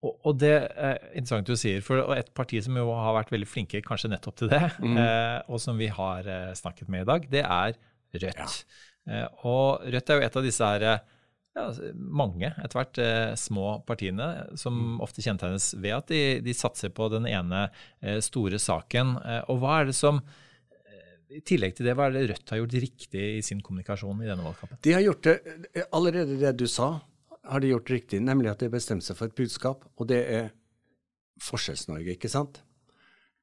Og, 0.00 0.14
og, 0.24 0.36
det 0.40 0.54
er 0.56 0.96
interessant 1.12 1.48
du 1.48 1.58
sier, 1.60 1.82
for 1.84 2.14
et 2.16 2.30
parti 2.32 2.60
som 2.64 2.76
jo 2.76 2.86
har 2.96 3.12
vært 3.18 3.32
veldig 3.34 3.48
flinke 3.48 3.82
kanskje 3.84 4.08
nettopp 4.14 4.38
til 4.40 4.48
det, 4.52 4.62
mm. 4.80 4.96
eh, 4.96 5.38
og 5.52 5.60
som 5.60 5.76
vi 5.76 5.90
har 5.92 6.24
eh, 6.24 6.52
snakket 6.56 6.88
med 6.88 7.04
i 7.04 7.10
dag, 7.10 7.26
det 7.32 7.44
er 7.44 7.76
Rødt. 8.10 8.40
Ja. 8.40 8.46
Eh, 9.06 9.26
og 9.46 9.84
Rødt 9.92 10.10
er 10.10 10.16
jo 10.18 10.26
et 10.26 10.38
av 10.40 10.46
disse 10.46 10.70
her 10.72 10.86
ja, 11.56 11.64
altså, 11.66 11.90
mange 11.96 12.52
etter 12.52 12.78
hvert 12.78 13.00
eh, 13.02 13.32
små 13.38 13.80
partiene, 13.86 14.28
som 14.60 14.76
mm. 14.76 15.00
ofte 15.02 15.24
kjennetegnes 15.24 15.72
ved 15.82 15.96
at 15.96 16.12
de, 16.12 16.22
de, 16.44 16.54
satser 16.54 16.92
på 16.94 17.08
den 17.10 17.26
ene 17.30 17.64
eh, 17.66 18.20
store 18.22 18.60
saken. 18.62 19.16
Eh, 19.18 19.42
og 19.50 19.58
hva 19.62 19.80
er 19.80 19.90
det 19.90 19.96
som 19.98 20.20
eh, 20.22 21.16
i 21.40 21.42
tillegg 21.46 21.74
til 21.76 21.88
det, 21.88 21.96
hva 21.98 22.06
er 22.06 22.16
det 22.16 22.26
Rødt 22.30 22.54
har 22.54 22.60
gjort 22.62 22.76
riktig 22.86 23.24
i 23.38 23.44
sin 23.46 23.62
kommunikasjon 23.66 24.22
i 24.22 24.30
denne 24.30 24.46
valgkampen? 24.46 24.78
De 24.86 24.94
har 24.94 25.02
gjort 25.08 25.26
det, 25.26 25.36
eh, 25.72 25.88
Allerede 25.96 26.38
det 26.38 26.54
du 26.60 26.68
sa, 26.70 26.92
har 27.50 27.62
de 27.62 27.72
gjort 27.72 27.90
riktig, 27.90 28.20
nemlig 28.22 28.52
at 28.52 28.62
de 28.62 28.68
har 28.68 28.76
bestemt 28.76 29.02
seg 29.06 29.18
for 29.18 29.30
et 29.30 29.38
budskap. 29.38 29.82
Og 29.98 30.10
det 30.12 30.20
er 30.30 30.52
Forskjells-Norge, 31.42 32.14
ikke 32.14 32.30
sant? 32.30 32.60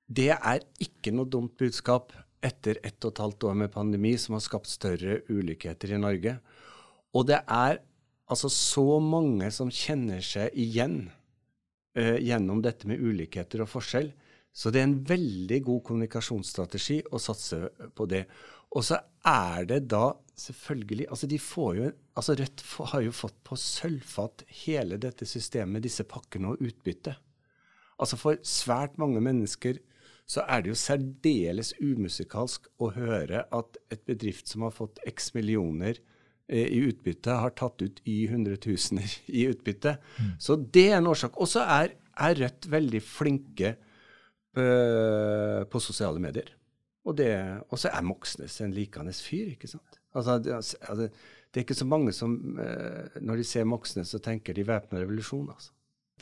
Det 0.08 0.30
er 0.32 0.64
ikke 0.80 1.12
noe 1.12 1.28
dumt 1.28 1.58
budskap 1.60 2.14
etter 2.46 2.78
ett 2.86 3.04
og 3.04 3.12
et 3.12 3.22
halvt 3.26 3.48
år 3.50 3.56
med 3.66 3.74
pandemi 3.74 4.14
som 4.22 4.38
har 4.38 4.46
skapt 4.46 4.70
større 4.72 5.20
ulikheter 5.28 5.92
i 5.92 6.00
Norge. 6.00 6.38
Og 7.18 7.26
det 7.28 7.42
er 7.44 7.82
altså 8.28 8.52
så 8.52 9.00
mange 9.04 9.50
som 9.56 9.72
kjenner 9.74 10.24
seg 10.26 10.56
igjen 10.58 11.08
uh, 11.98 12.18
gjennom 12.20 12.62
dette 12.66 12.90
med 12.90 13.02
ulikheter 13.02 13.64
og 13.64 13.72
forskjell. 13.72 14.12
Så 14.58 14.72
det 14.74 14.82
er 14.82 14.88
en 14.88 15.02
veldig 15.06 15.60
god 15.68 15.84
kommunikasjonsstrategi 15.86 17.02
å 17.14 17.22
satse 17.22 17.60
på 17.96 18.08
det. 18.10 18.24
Og 18.74 18.84
så 18.84 18.98
er 19.28 19.68
det 19.70 19.84
da 19.92 20.10
selvfølgelig 20.38 21.08
altså 21.10 21.30
de 21.30 21.38
får 21.42 21.76
jo, 21.78 21.92
altså 22.18 22.36
Rødt 22.38 22.64
har 22.92 23.04
jo 23.06 23.14
fått 23.16 23.38
på 23.48 23.58
sølvfat 23.58 24.44
hele 24.64 25.00
dette 25.02 25.26
systemet, 25.30 25.86
disse 25.86 26.06
pakkene 26.10 26.54
og 26.54 26.64
utbytte. 26.66 27.16
Altså 27.98 28.20
For 28.20 28.42
svært 28.46 28.98
mange 29.02 29.22
mennesker 29.24 29.80
så 30.28 30.44
er 30.52 30.62
det 30.62 30.74
jo 30.74 30.80
særdeles 30.80 31.72
umusikalsk 31.80 32.68
å 32.84 32.92
høre 32.98 33.46
at 33.56 33.80
et 33.94 34.04
bedrift 34.10 34.52
som 34.52 34.66
har 34.68 34.76
fått 34.76 35.00
x 35.08 35.32
millioner 35.38 36.02
i 36.48 36.80
utbytte, 36.88 37.36
har 37.42 37.52
tatt 37.60 37.82
ut 37.84 38.02
i 38.08 38.22
hundretusener 38.32 39.18
i 39.40 39.48
utbytte. 39.52 39.98
Mm. 40.18 40.34
Så 40.40 40.56
det 40.56 40.86
er 40.92 41.02
en 41.02 41.10
årsak. 41.12 41.38
Og 41.42 41.50
så 41.52 41.66
er, 41.66 41.98
er, 42.16 42.38
Rødt 42.40 42.70
veldig 42.72 43.02
flinke 43.04 43.74
uh, 44.58 45.64
på 45.68 45.82
sosiale 45.84 46.22
medier. 46.24 46.54
Og 47.08 47.78
så 47.80 47.92
er 47.92 48.04
Moxnes 48.04 48.60
en 48.64 48.76
likende 48.76 49.14
fyr, 49.16 49.54
ikke 49.54 49.70
sant. 49.72 50.00
Altså, 50.18 50.40
det, 50.44 50.54
altså, 50.56 51.08
det, 51.08 51.60
er 51.60 51.66
ikke 51.66 51.78
så 51.78 51.88
mange 51.88 52.12
som, 52.16 52.34
uh, 52.60 53.20
når 53.22 53.42
de 53.42 53.48
ser 53.48 53.68
Moxnes, 53.68 54.12
så 54.12 54.20
tenker 54.24 54.56
de 54.56 54.68
væpna 54.68 55.04
revolusjon, 55.04 55.50
altså. 55.54 55.72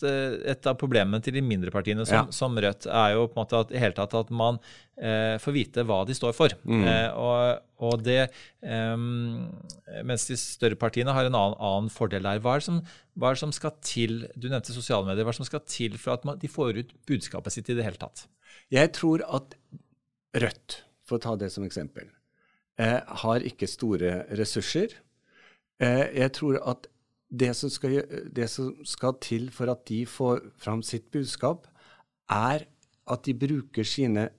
Eh, 0.04 0.36
et 0.52 0.68
av 0.68 0.76
problemene 0.80 1.24
til 1.24 1.38
de 1.38 1.44
mindre 1.46 1.72
partiene 1.72 2.04
som, 2.08 2.18
ja. 2.18 2.36
som, 2.36 2.58
Rødt 2.60 2.88
er 2.90 3.14
jo 3.16 3.28
på 3.30 3.38
en 3.38 3.42
måte 3.44 3.62
at, 3.64 3.72
i 3.72 3.80
hele 3.80 3.96
tatt 3.96 4.16
at 4.18 4.32
man 4.34 4.60
eh, 4.98 5.36
får 5.42 5.56
vite 5.56 5.86
hva 5.88 6.02
de 6.08 6.16
står 6.18 6.36
for. 6.36 6.56
Mm. 6.68 6.84
Eh, 6.90 7.08
og, 7.22 7.62
og, 7.86 8.04
det 8.04 8.20
eh, 8.26 8.96
Mens 10.06 10.28
de 10.30 10.40
større 10.40 10.80
partiene 10.80 11.16
har 11.16 11.30
en 11.30 11.38
annen, 11.38 11.58
annen 11.60 11.94
fordel 11.94 12.28
der. 12.28 12.42
Hva 12.44 12.58
er, 12.60 12.66
som, 12.66 12.82
hva 13.16 13.32
er, 13.32 13.38
det 13.38 13.44
som, 13.46 13.56
skal 13.56 13.76
til 13.86 14.26
Du 14.36 14.50
nevnte 14.50 14.76
sosiale 14.76 15.08
medier. 15.08 15.24
Hva 15.24 15.32
er 15.32 15.38
det 15.38 15.44
som 15.44 15.52
skal 15.52 15.64
til 15.70 16.00
for 16.02 16.18
at 16.18 16.28
man, 16.28 16.42
de 16.42 16.52
får 16.52 16.82
ut 16.82 16.96
budskapet 17.08 17.56
sitt 17.56 17.72
i 17.72 17.78
det 17.78 17.88
hele 17.88 18.02
tatt? 18.02 18.28
Jeg 18.74 18.92
tror 18.98 19.24
at 19.28 19.56
Rødt, 20.36 20.82
for 21.08 21.16
å 21.16 21.24
ta 21.24 21.38
det 21.40 21.48
som 21.54 21.64
eksempel, 21.64 22.10
eh, 22.82 23.00
har 23.24 23.46
ikke 23.48 23.70
store 23.72 24.26
ressurser. 24.36 24.98
Eh, 25.80 26.12
jeg 26.18 26.34
tror 26.36 26.60
at 26.60 26.90
det 27.36 27.52
som, 27.58 27.72
skal, 27.74 28.00
det 28.32 28.48
som 28.52 28.72
skal 28.88 29.18
til 29.24 29.50
for 29.54 29.72
at 29.72 29.86
de 29.90 30.04
får 30.10 30.44
fram 30.62 30.84
sitt 30.86 31.10
budskap, 31.14 31.68
er 32.32 32.66
at 33.06 33.28
de 33.28 33.36
bruker 33.38 33.88
sine 33.88 34.30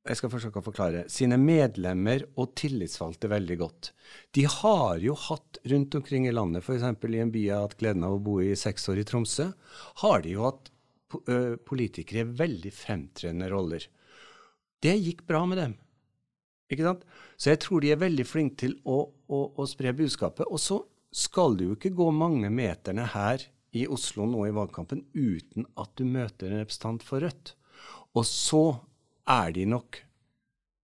jeg 0.00 0.16
skal 0.16 0.30
forsøke 0.32 0.62
å 0.62 0.64
forklare, 0.64 1.02
sine 1.12 1.36
medlemmer 1.36 2.22
og 2.40 2.54
tillitsvalgte 2.56 3.28
veldig 3.28 3.56
godt. 3.60 3.90
De 4.32 4.46
har 4.48 5.02
jo 5.04 5.12
hatt 5.28 5.60
rundt 5.68 5.96
omkring 5.98 6.24
i 6.26 6.32
landet, 6.32 6.64
f.eks. 6.64 6.86
i 6.88 7.20
en 7.20 7.32
by 7.34 7.42
jeg 7.44 7.52
har 7.52 7.66
hatt 7.66 7.76
gleden 7.78 8.06
av 8.08 8.16
å 8.16 8.22
bo 8.24 8.38
i 8.40 8.54
seks 8.56 8.88
år 8.90 9.02
i 9.02 9.04
Tromsø, 9.06 9.50
har 10.00 10.24
de 10.24 10.32
jo 10.32 10.46
hatt 10.48 10.72
politikere 11.68 12.24
i 12.24 12.32
veldig 12.40 12.72
fremtredende 12.72 13.50
roller. 13.52 13.84
Det 14.80 14.96
gikk 14.96 15.26
bra 15.28 15.44
med 15.46 15.60
dem. 15.60 15.76
Ikke 16.70 16.86
sant? 16.86 17.04
Så 17.36 17.52
jeg 17.52 17.60
tror 17.64 17.82
de 17.82 17.92
er 17.92 18.00
veldig 18.00 18.26
flinke 18.28 18.60
til 18.62 18.76
å, 18.88 19.02
å, 19.10 19.40
å 19.58 19.68
spre 19.68 19.92
budskapet. 19.96 20.46
Og 20.48 20.62
så 20.62 20.80
skal 21.10 21.56
du 21.58 21.64
jo 21.68 21.78
ikke 21.78 21.94
gå 21.94 22.10
mange 22.14 22.50
meterne 22.54 23.06
her 23.12 23.42
i 23.76 23.86
Oslo 23.90 24.26
nå 24.26 24.44
i 24.46 24.54
valgkampen 24.54 25.02
uten 25.14 25.66
at 25.78 25.92
du 25.98 26.04
møter 26.06 26.50
en 26.50 26.62
representant 26.62 27.04
for 27.06 27.22
Rødt. 27.22 27.54
Og 28.18 28.26
så 28.26 28.64
er 29.30 29.52
de 29.54 29.66
nok 29.70 30.00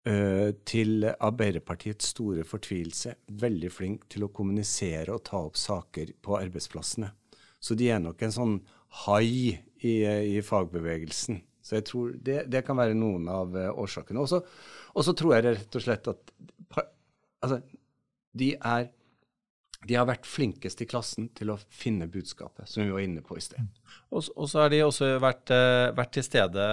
uh, 0.08 0.50
til 0.68 1.08
Arbeiderpartiets 1.12 2.12
store 2.12 2.44
fortvilelse 2.48 3.16
veldig 3.40 3.72
flinke 3.72 4.10
til 4.12 4.26
å 4.26 4.32
kommunisere 4.32 5.14
og 5.14 5.24
ta 5.28 5.40
opp 5.44 5.60
saker 5.60 6.16
på 6.24 6.36
arbeidsplassene. 6.40 7.10
Så 7.60 7.76
de 7.80 7.88
er 7.92 8.02
nok 8.04 8.20
en 8.24 8.34
sånn 8.34 8.58
hai 9.04 9.56
i, 9.84 9.94
i 10.04 10.40
fagbevegelsen. 10.44 11.40
Så 11.64 11.78
jeg 11.78 11.86
tror 11.88 12.12
det, 12.20 12.42
det 12.52 12.60
kan 12.66 12.76
være 12.76 12.96
noen 12.96 13.28
av 13.32 13.56
uh, 13.56 13.70
årsakene. 13.80 14.24
Og 14.24 15.04
så 15.04 15.16
tror 15.16 15.36
jeg 15.36 15.48
rett 15.48 15.80
og 15.80 15.84
slett 15.84 16.12
at 16.12 16.36
altså, 17.40 17.62
de 18.36 18.52
er 18.60 18.92
de 19.84 19.96
har 19.98 20.06
vært 20.08 20.28
flinkest 20.28 20.80
i 20.80 20.88
klassen 20.88 21.28
til 21.36 21.52
å 21.54 21.58
finne 21.72 22.08
budskapet, 22.10 22.68
som 22.70 22.84
vi 22.84 22.94
var 22.94 23.04
inne 23.04 23.24
på 23.24 23.36
i 23.38 23.44
sted. 23.44 23.64
Og, 24.10 24.24
og 24.34 24.48
så 24.50 24.64
har 24.64 24.72
de 24.72 24.82
også 24.84 25.14
vært, 25.22 25.52
uh, 25.52 25.92
vært 25.96 26.14
til 26.16 26.26
stede 26.26 26.66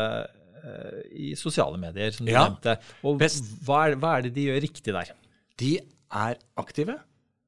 uh, 0.63 0.99
i 1.11 1.33
sosiale 1.39 1.79
medier, 1.81 2.13
som 2.15 2.27
du 2.27 2.33
ja, 2.33 2.45
nevnte. 2.47 2.77
Og 3.03 3.19
hva 3.19 3.83
er, 3.89 3.97
hva 3.99 4.15
er, 4.15 4.27
det 4.27 4.35
de 4.37 4.47
gjør 4.49 4.61
riktig 4.63 4.95
der? 4.95 5.13
De 5.61 5.75
er 5.81 6.39
aktive. 6.61 6.97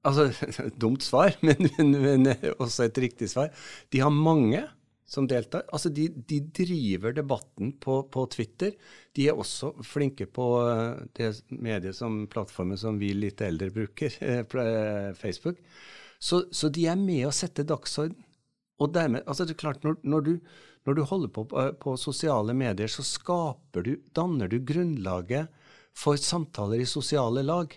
Altså, 0.04 0.30
dumt 0.84 1.06
svar, 1.06 1.38
men, 1.48 1.70
men, 1.78 1.98
men 2.04 2.32
også 2.58 2.90
et 2.90 3.04
riktig 3.06 3.32
svar. 3.32 3.54
De 3.94 4.04
har 4.04 4.14
mange 4.14 4.66
som 5.06 5.28
deltar. 5.28 5.66
Altså, 5.72 5.90
de, 5.90 6.08
de 6.08 6.40
driver 6.56 7.14
debatten 7.14 7.74
på, 7.82 8.00
på, 8.12 8.26
Twitter. 8.32 8.74
De 9.16 9.28
er 9.30 9.40
også 9.40 9.74
flinke 9.86 10.28
på 10.32 10.48
eh, 10.64 11.02
det 11.18 11.32
mediet 11.50 11.98
som 11.98 12.24
plattformen 12.32 12.80
som 12.80 13.00
vi 13.02 13.14
litt 13.18 13.44
eldre 13.44 13.70
bruker, 13.74 14.16
eh, 14.24 14.44
eh, 14.44 15.10
Facebook. 15.20 15.60
Så, 16.20 16.46
så, 16.56 16.70
de 16.72 16.88
er 16.88 17.00
med 17.00 17.28
å 17.28 17.36
sette 17.36 17.68
dagsorden. 17.68 18.16
Og 18.82 18.94
dermed, 18.96 19.26
altså 19.28 19.46
det 19.46 19.54
er 19.58 19.62
klart, 19.62 19.84
når, 19.86 20.00
når, 20.08 20.24
du, 20.26 20.56
når 20.88 20.98
du, 20.98 21.04
holder 21.08 21.34
på, 21.36 21.44
på 21.52 21.68
på 21.84 21.98
sosiale 22.00 22.56
medier, 22.58 22.90
så 22.90 23.06
skaper 23.06 23.86
du, 23.86 23.94
danner 24.16 24.50
du 24.50 24.58
grunnlaget 24.66 25.52
for 25.94 26.18
samtaler 26.18 26.82
i 26.82 26.90
sosiale 26.90 27.44
lag 27.46 27.76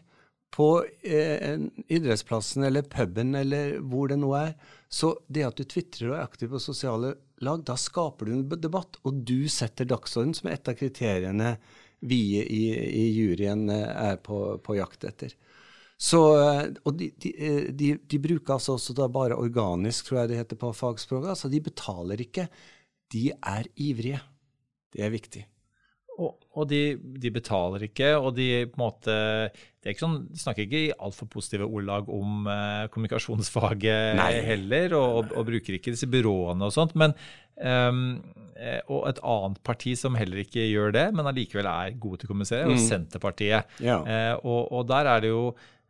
på 0.55 0.69
eh, 1.05 1.59
idrettsplassen 1.93 2.65
eller 2.65 2.87
puben 2.89 3.35
eller 3.35 3.79
hvor 3.85 4.09
det 4.11 4.19
nå 4.21 4.33
er. 4.39 4.55
Så 4.89 5.13
det 5.29 5.45
at 5.49 5.59
du 5.59 5.67
tvitrer 5.69 6.13
og 6.13 6.19
er 6.19 6.27
aktiv 6.27 6.53
på 6.53 6.63
sosiale 6.63 7.15
lag, 7.45 7.65
da 7.67 7.77
skaper 7.77 8.29
du 8.29 8.37
en 8.37 8.47
debatt, 8.61 9.01
og 9.05 9.25
du 9.29 9.49
setter 9.53 9.89
dagsorden, 9.89 10.35
som 10.37 10.49
er 10.49 10.57
et 10.57 10.71
av 10.71 10.79
kriteriene 10.79 11.57
vi 12.07 12.21
i, 12.41 12.63
i 12.77 13.05
juryen 13.17 13.69
eh, 13.73 13.91
er 14.13 14.23
på, 14.23 14.59
på, 14.65 14.77
jakt 14.79 15.05
etter. 15.09 15.35
Så, 15.97 16.21
eh, 16.39 16.63
og 16.85 16.97
de, 17.01 17.11
de, 17.23 17.33
eh, 17.37 17.61
de, 17.73 17.93
de, 18.05 18.23
bruker 18.23 18.57
altså 18.57 18.77
også 18.77 18.97
da 18.97 19.09
bare 19.13 19.39
organisk, 19.41 20.09
tror 20.09 20.23
jeg 20.23 20.33
det 20.33 20.41
heter 20.43 20.61
på 20.61 20.73
fagspråket. 20.77 21.33
Altså 21.35 21.53
de 21.53 21.63
betaler 21.65 22.25
ikke. 22.27 22.49
De 23.13 23.29
er 23.33 23.69
ivrige. 23.81 24.21
Det 24.93 25.05
er 25.05 25.13
viktig. 25.13 25.45
Og, 26.57 26.63
og 26.63 26.69
de, 26.71 26.97
de, 27.21 27.31
betaler 27.33 27.87
ikke, 27.87 28.15
og 28.17 28.33
de 28.37 28.67
på 28.71 28.79
en 28.79 28.85
måte 28.87 29.17
det 29.87 29.91
er 29.93 29.95
ikke 29.95 30.03
sånn, 30.03 30.23
De 30.33 30.41
snakker 30.41 30.65
ikke 30.65 30.81
i 30.89 30.95
altfor 31.07 31.29
positive 31.31 31.69
ordlag 31.69 32.09
om 32.11 32.49
eh, 32.51 32.87
kommunikasjonsfaget 32.91 34.17
Nei. 34.19 34.33
heller, 34.49 34.97
og, 34.99 35.31
og, 35.31 35.45
bruker 35.47 35.77
ikke 35.77 35.95
disse 35.95 36.09
byråene 36.11 36.67
og 36.67 36.75
sånt. 36.75 36.97
Men, 36.99 37.15
um, 37.61 38.19
og 38.89 39.05
et 39.11 39.21
annet 39.21 39.61
parti 39.69 39.93
som 40.01 40.17
heller 40.19 40.41
ikke 40.43 40.65
gjør 40.65 40.95
det, 40.97 41.07
men 41.15 41.29
allikevel 41.29 41.69
er 41.71 41.95
gode 42.01 42.23
til 42.23 42.31
å 42.31 42.33
kommunisere, 42.33 42.65
er 42.65 42.75
mm. 42.75 42.83
Senterpartiet. 42.89 43.79
Ja. 43.85 44.01
Eh, 44.01 44.35
og, 44.41 44.73
og, 44.73 44.89
der 44.89 45.13
er 45.13 45.23
det 45.23 45.31
jo 45.31 45.45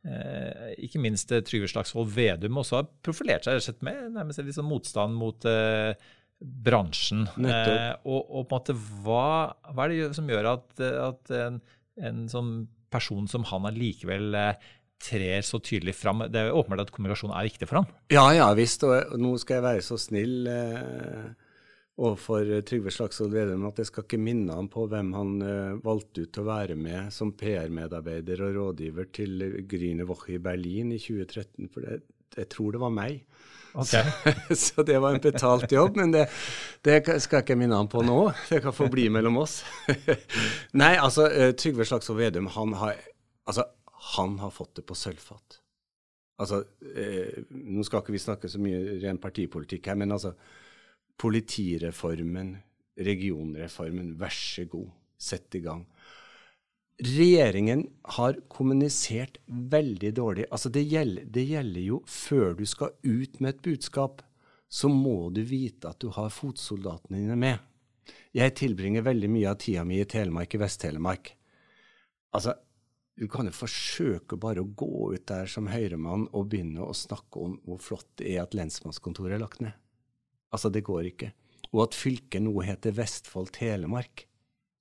eh, 0.04 0.74
ikke 0.88 1.00
minst 1.06 1.30
Trygve 1.30 1.70
Slagsvold 1.70 2.10
Vedum 2.12 2.58
også 2.60 2.80
har 2.82 2.90
profilert 3.06 3.46
seg 3.46 3.62
og 3.62 3.86
med 3.86 4.18
nærmest 4.18 4.42
litt 4.42 4.58
sånn 4.58 4.68
motstand 4.68 5.16
mot 5.16 5.46
eh, 5.48 5.94
bransjen. 6.40 7.26
Eh, 7.40 7.92
og, 8.04 8.20
og, 8.20 8.46
på 8.48 8.56
en 8.56 8.60
måte, 8.60 8.76
hva, 9.04 9.28
hva, 9.72 9.86
er 9.86 9.94
det 9.94 10.16
som 10.18 10.28
gjør 10.30 10.50
at, 10.52 10.66
at 10.82 11.32
en, 11.36 11.60
en 11.96 12.26
sånn 12.30 12.56
person 12.92 13.28
som 13.30 13.46
han 13.50 13.68
allikevel 13.68 14.36
eh, 14.36 14.68
trer 15.02 15.44
så 15.46 15.60
tydelig 15.64 15.96
fram? 15.96 16.26
Det 16.28 16.40
er 16.40 16.50
jo 16.50 16.60
åpenbart 16.60 16.86
at 16.86 16.94
kommunikasjon 16.94 17.34
er 17.34 17.48
viktig 17.48 17.68
for 17.70 17.82
han. 17.82 17.90
Ja, 18.12 18.28
ja 18.36 18.50
visst. 18.58 18.84
Og 18.86 19.16
nå 19.20 19.34
skal 19.42 19.60
jeg 19.60 19.68
være 19.68 19.84
så 19.86 19.98
snill 20.00 20.50
eh, 20.50 21.26
overfor 21.96 22.50
Trygve 22.68 22.92
Slagsvold 22.92 23.32
Vedum 23.32 23.64
at 23.70 23.80
jeg 23.80 23.88
skal 23.88 24.04
ikke 24.04 24.20
minne 24.20 24.56
ham 24.58 24.68
på 24.72 24.84
hvem 24.90 25.14
han 25.16 25.32
eh, 25.44 25.78
valgte 25.84 26.26
ut 26.26 26.34
til 26.34 26.44
å 26.44 26.50
være 26.50 26.76
med 26.76 27.14
som 27.14 27.32
PR-medarbeider 27.38 28.44
og 28.44 28.60
rådgiver 28.60 29.08
til 29.16 29.48
Grüne 29.70 30.08
Woche 30.08 30.36
i 30.36 30.42
Berlin 30.42 30.92
i 30.92 31.00
2013. 31.00 31.72
For 31.72 31.86
det, 31.86 32.02
jeg 32.34 32.48
tror 32.52 32.74
det 32.74 32.80
var 32.82 32.92
meg. 32.94 33.22
Okay. 33.76 34.02
Så, 34.48 34.54
så, 34.64 34.82
det 34.88 34.98
var 34.98 35.14
en 35.14 35.20
betalt 35.20 35.72
jobb, 35.72 35.98
men 36.00 36.12
det, 36.14 36.24
det 36.86 37.02
skal 37.20 37.40
jeg 37.40 37.44
ikke 37.44 37.58
minne 37.60 37.76
han 37.76 37.90
på 37.92 38.02
nå. 38.04 38.18
Det 38.48 38.62
kan 38.64 38.74
få 38.74 38.88
bli 38.92 39.08
mellom 39.12 39.36
oss. 39.42 39.60
Nei, 40.80 40.94
altså, 40.96 41.28
eh, 41.28 41.52
Trygve 41.58 41.84
Slagsvold 41.88 42.22
Vedum, 42.22 42.48
han 42.56 42.72
har, 42.80 42.96
altså, 43.44 43.66
han 44.16 44.38
har 44.40 44.54
fått 44.54 44.78
det 44.80 44.86
på 44.88 44.96
sølvfat. 44.96 45.60
Altså, 46.40 46.62
eh, 46.88 47.44
nå 47.48 47.84
skal 47.84 48.02
ikke 48.02 48.16
vi 48.16 48.22
snakke 48.22 48.48
så 48.52 48.60
mye 48.60 48.98
ren 49.04 49.20
partipolitikk 49.20 49.92
her, 49.92 50.00
men 50.00 50.16
altså 50.16 50.34
Politireformen, 51.16 52.50
regionreformen, 53.00 54.10
vær 54.20 54.34
så 54.36 54.66
god, 54.68 54.90
sett 55.16 55.54
i 55.56 55.62
gang. 55.64 55.86
Regjeringen 56.96 57.82
har 58.16 58.38
kommunisert 58.48 59.36
veldig 59.46 60.14
dårlig. 60.16 60.46
Altså 60.50 60.70
det 60.72 60.86
gjelder, 60.88 61.26
det 61.28 61.42
gjelder, 61.44 61.80
jo 61.84 61.98
før 62.08 62.54
du 62.56 62.64
skal 62.64 62.94
ut 63.04 63.40
med 63.40 63.50
et 63.52 63.64
budskap, 63.66 64.22
så 64.68 64.88
må 64.88 65.28
du 65.30 65.42
vite 65.44 65.90
at 65.90 66.00
du 66.00 66.08
har 66.14 66.32
fotsoldatene 66.32 67.20
dine 67.20 67.36
med. 67.36 67.58
Jeg 68.36 68.54
tilbringer 68.56 69.04
veldig 69.04 69.28
mye 69.32 69.50
av 69.50 69.58
tida 69.60 69.84
mi 69.84 69.98
i 70.00 70.08
Telemark, 70.08 70.54
i 70.56 70.60
Vest-Telemark. 70.62 71.34
Altså, 72.36 72.54
du 73.16 73.26
kan 73.32 73.48
jo 73.48 73.52
forsøke 73.56 74.38
bare 74.40 74.64
å 74.64 74.68
gå 74.68 75.12
ut 75.14 75.26
der 75.28 75.48
som 75.48 75.68
høyremann 75.72 76.26
og 76.36 76.48
begynne 76.52 76.84
å 76.84 76.96
snakke 76.96 77.44
om 77.44 77.58
hvor 77.64 77.80
flott 77.80 78.08
det 78.20 78.34
er 78.34 78.42
at 78.42 78.56
lensmannskontoret 78.56 79.36
er 79.36 79.42
lagt 79.44 79.62
ned. 79.64 79.76
Altså, 80.52 80.72
det 80.72 80.84
går 80.86 81.10
ikke. 81.12 81.30
Og 81.74 81.86
at 81.86 81.96
fylket 81.96 82.44
nå 82.44 82.54
heter 82.64 82.96
Vestfold 82.96 83.52
Telemark. 83.56 84.26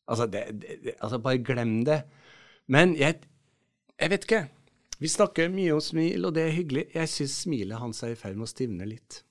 Altså, 0.08 0.28
det, 0.30 0.44
det, 0.62 0.96
altså 1.00 1.20
bare 1.22 1.42
glem 1.46 1.80
det. 1.88 2.02
Men 2.72 2.96
jeg, 3.00 3.22
jeg 4.00 4.14
vet 4.14 4.28
ikke. 4.28 4.44
Vi 5.02 5.12
snakker 5.12 5.52
mye 5.52 5.76
om 5.76 5.84
smil, 5.84 6.28
og 6.28 6.36
det 6.38 6.46
er 6.46 6.56
hyggelig. 6.56 6.86
Jeg 6.96 7.12
syns 7.12 7.40
smilet 7.44 7.82
hans 7.82 8.04
er 8.06 8.14
i 8.14 8.20
ferd 8.20 8.38
med 8.38 8.48
å 8.48 8.52
stivne 8.52 8.88
litt. 8.88 9.22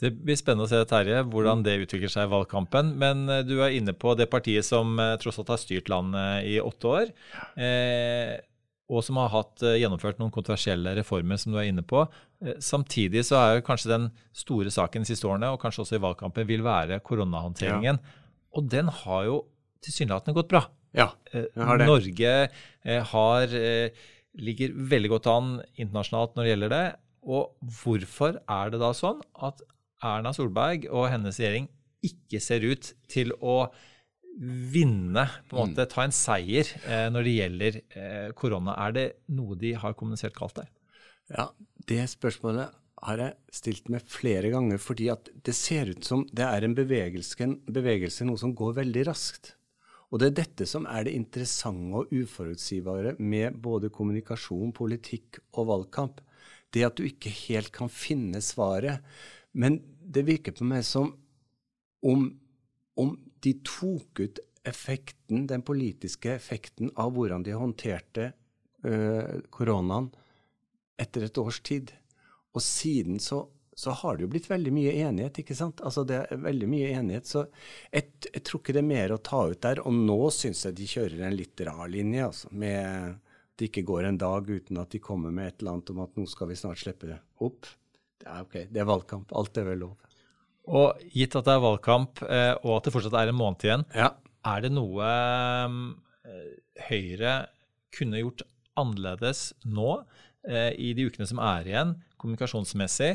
Det 0.00 0.12
blir 0.16 0.38
spennende 0.38 0.64
å 0.64 0.70
se, 0.70 0.78
Terje, 0.88 1.18
hvordan 1.28 1.64
det 1.64 1.80
utvikler 1.82 2.12
seg 2.12 2.28
i 2.28 2.32
valgkampen. 2.32 2.94
Men 3.00 3.26
eh, 3.28 3.42
du 3.44 3.58
er 3.60 3.74
inne 3.76 3.92
på 3.92 4.14
det 4.16 4.30
partiet 4.32 4.64
som 4.64 4.94
eh, 5.02 5.16
tross 5.20 5.40
alt 5.42 5.52
har 5.52 5.60
styrt 5.60 5.90
landet 5.92 6.46
i 6.48 6.54
åtte 6.62 6.94
år. 6.94 7.10
Eh, 7.60 8.38
og 8.90 9.04
som 9.06 9.20
har 9.20 9.28
hatt, 9.34 9.60
eh, 9.62 9.76
gjennomført 9.82 10.18
noen 10.22 10.32
kontroversielle 10.34 10.94
reformer, 10.96 11.38
som 11.38 11.52
du 11.52 11.60
er 11.60 11.68
inne 11.68 11.84
på. 11.86 12.06
Samtidig 12.64 13.26
så 13.28 13.36
er 13.36 13.58
jo 13.58 13.66
kanskje 13.66 13.92
den 13.92 14.08
store 14.32 14.72
saken 14.72 15.04
de 15.04 15.12
siste 15.12 15.28
årene, 15.28 15.52
og 15.52 15.60
kanskje 15.60 15.84
også 15.84 15.98
i 15.98 16.02
valgkampen, 16.06 16.48
vil 16.48 16.64
være 16.64 17.02
koronahåndteringen. 17.04 18.00
Ja. 18.00 18.19
Og 18.56 18.70
den 18.70 18.90
har 19.02 19.26
jo 19.28 19.40
tilsynelatende 19.84 20.36
gått 20.36 20.50
bra. 20.50 20.64
Ja, 20.96 21.12
jeg 21.32 21.66
har 21.68 21.78
det. 21.78 21.86
Norge 21.88 22.32
eh, 22.48 23.12
har, 23.12 23.54
eh, 23.54 24.08
ligger 24.40 24.74
veldig 24.90 25.12
godt 25.12 25.28
an 25.30 25.52
internasjonalt 25.76 26.34
når 26.34 26.46
det 26.46 26.54
gjelder 26.54 26.74
det. 26.74 26.86
Og 27.30 27.70
hvorfor 27.82 28.40
er 28.40 28.72
det 28.72 28.80
da 28.82 28.90
sånn 28.96 29.20
at 29.46 29.62
Erna 30.06 30.32
Solberg 30.34 30.88
og 30.88 31.10
hennes 31.12 31.38
regjering 31.38 31.68
ikke 32.06 32.40
ser 32.42 32.64
ut 32.64 32.92
til 33.12 33.34
å 33.38 33.62
vinne, 34.40 35.26
på 35.50 35.58
en 35.58 35.72
måte 35.72 35.84
mm. 35.84 35.90
ta 35.92 36.04
en 36.06 36.14
seier 36.16 36.68
eh, 36.88 37.06
når 37.12 37.26
det 37.26 37.36
gjelder 37.36 37.80
korona? 38.38 38.76
Er 38.86 38.96
det 38.96 39.06
noe 39.36 39.58
de 39.60 39.74
har 39.78 39.96
kommunisert 39.98 40.34
galt 40.38 40.58
der? 40.62 40.70
Ja, 41.30 41.50
det 41.86 42.02
spørsmålet 42.10 42.74
har 43.00 43.22
jeg 43.22 43.54
stilt 43.54 43.88
meg 43.92 44.04
flere 44.10 44.50
ganger, 44.52 44.80
fordi 44.80 45.08
at 45.12 45.30
det 45.46 45.54
ser 45.56 45.92
ut 45.94 46.04
som 46.04 46.26
det 46.36 46.44
er 46.44 46.66
en 46.66 46.76
bevegelse, 46.76 47.38
en 47.44 47.56
bevegelse 47.64 48.26
noe 48.28 48.40
som 48.40 48.54
går 48.56 48.76
veldig 48.82 49.06
raskt. 49.08 49.54
Og 50.10 50.20
det 50.20 50.30
er 50.30 50.38
dette 50.40 50.66
som 50.66 50.88
er 50.90 51.06
det 51.06 51.14
interessante 51.14 52.02
og 52.02 52.10
uforutsigbare 52.10 53.14
med 53.22 53.56
både 53.62 53.92
kommunikasjon, 53.94 54.74
politikk 54.74 55.38
og 55.54 55.68
valgkamp. 55.70 56.20
Det 56.74 56.82
at 56.86 56.98
du 56.98 57.06
ikke 57.06 57.30
helt 57.46 57.70
kan 57.74 57.90
finne 57.90 58.42
svaret. 58.42 59.06
Men 59.54 59.78
det 60.02 60.26
virker 60.26 60.54
på 60.56 60.66
meg 60.66 60.82
som 60.86 61.12
om, 62.06 62.26
om 62.98 63.14
de 63.44 63.54
tok 63.66 64.22
ut 64.24 64.42
effekten, 64.66 65.46
den 65.48 65.62
politiske 65.64 66.34
effekten 66.34 66.90
av 66.98 67.14
hvordan 67.14 67.46
de 67.46 67.54
håndterte 67.56 68.32
øh, 68.84 69.40
koronaen 69.54 70.10
etter 71.00 71.24
et 71.24 71.38
års 71.40 71.62
tid. 71.64 71.94
Og 72.54 72.64
siden 72.64 73.20
så 73.22 73.44
så 73.80 73.94
har 73.96 74.16
det 74.16 74.26
jo 74.26 74.28
blitt 74.34 74.48
veldig 74.50 74.72
mye 74.76 74.92
enighet, 75.06 75.38
ikke 75.40 75.54
sant? 75.56 75.80
Altså 75.86 76.02
det 76.04 76.18
er 76.20 76.40
veldig 76.42 76.66
mye 76.68 76.90
enighet, 76.98 77.28
så 77.30 77.46
jeg, 77.88 78.10
jeg 78.26 78.42
tror 78.44 78.60
ikke 78.60 78.74
det 78.76 78.82
er 78.82 78.90
mer 78.90 79.14
å 79.14 79.20
ta 79.24 79.38
ut 79.48 79.60
der. 79.64 79.80
Og 79.88 79.94
nå 79.96 80.18
syns 80.36 80.66
jeg 80.66 80.76
de 80.76 80.88
kjører 80.90 81.22
en 81.24 81.36
litt 81.38 81.62
rar 81.64 81.88
linje, 81.88 82.26
altså. 82.26 82.50
Med 82.52 83.14
det 83.56 83.70
ikke 83.70 83.86
går 83.88 84.08
en 84.08 84.18
dag 84.20 84.50
uten 84.50 84.80
at 84.82 84.92
de 84.92 85.00
kommer 85.04 85.32
med 85.32 85.48
et 85.48 85.62
eller 85.62 85.78
annet 85.78 85.92
om 85.94 86.02
at 86.04 86.20
nå 86.20 86.26
skal 86.28 86.50
vi 86.50 86.58
snart 86.60 86.82
slippe 86.82 87.08
det 87.08 87.16
opp. 87.44 87.70
Det 88.20 88.28
er 88.28 88.44
ok, 88.44 88.58
det 88.68 88.82
er 88.82 88.90
valgkamp. 88.90 89.32
Alt 89.40 89.62
er 89.62 89.70
vel 89.70 89.82
lov. 89.86 90.12
Og 90.70 91.00
gitt 91.16 91.38
at 91.40 91.48
det 91.48 91.56
er 91.56 91.64
valgkamp, 91.64 92.22
eh, 92.28 92.52
og 92.60 92.76
at 92.76 92.86
det 92.86 92.94
fortsatt 92.94 93.16
er 93.16 93.32
en 93.32 93.40
måned 93.40 93.64
igjen, 93.64 93.86
ja. 93.96 94.12
er 94.52 94.64
det 94.66 94.74
noe 94.76 95.08
eh, 95.08 96.52
Høyre 96.90 97.34
kunne 97.96 98.20
gjort 98.20 98.44
annerledes 98.80 99.50
nå, 99.64 100.02
eh, 100.48 100.70
i 100.76 100.92
de 100.96 101.08
ukene 101.08 101.28
som 101.28 101.40
er 101.42 101.72
igjen, 101.72 101.96
kommunikasjonsmessig, 102.20 103.14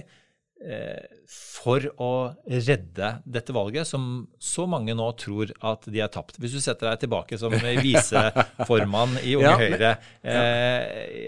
for 1.28 1.84
å 2.00 2.12
redde 2.48 3.10
dette 3.28 3.54
valget, 3.54 3.86
som 3.90 4.24
så 4.40 4.64
mange 4.72 4.96
nå 4.96 5.08
tror 5.20 5.52
at 5.68 5.84
de 5.92 6.00
er 6.02 6.10
tapt. 6.10 6.40
Hvis 6.40 6.56
du 6.56 6.62
setter 6.64 6.90
deg 6.90 7.04
tilbake 7.04 7.38
som 7.38 7.54
viseformann 7.86 9.20
i 9.22 9.36
Unge 9.36 9.52
ja, 9.52 9.58
Høyre 9.60 9.92
ja. 10.24 10.46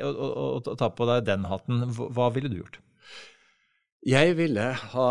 og, 0.07 0.21
og, 0.23 0.31
og, 0.63 0.71
tar 0.79 0.93
på 0.95 1.09
deg 1.11 1.27
den 1.27 1.45
hatten, 1.51 1.83
hva 1.91 2.29
ville 2.33 2.49
du 2.49 2.61
gjort? 2.61 2.79
Jeg 4.07 4.37
ville 4.39 4.69
ha 4.95 5.09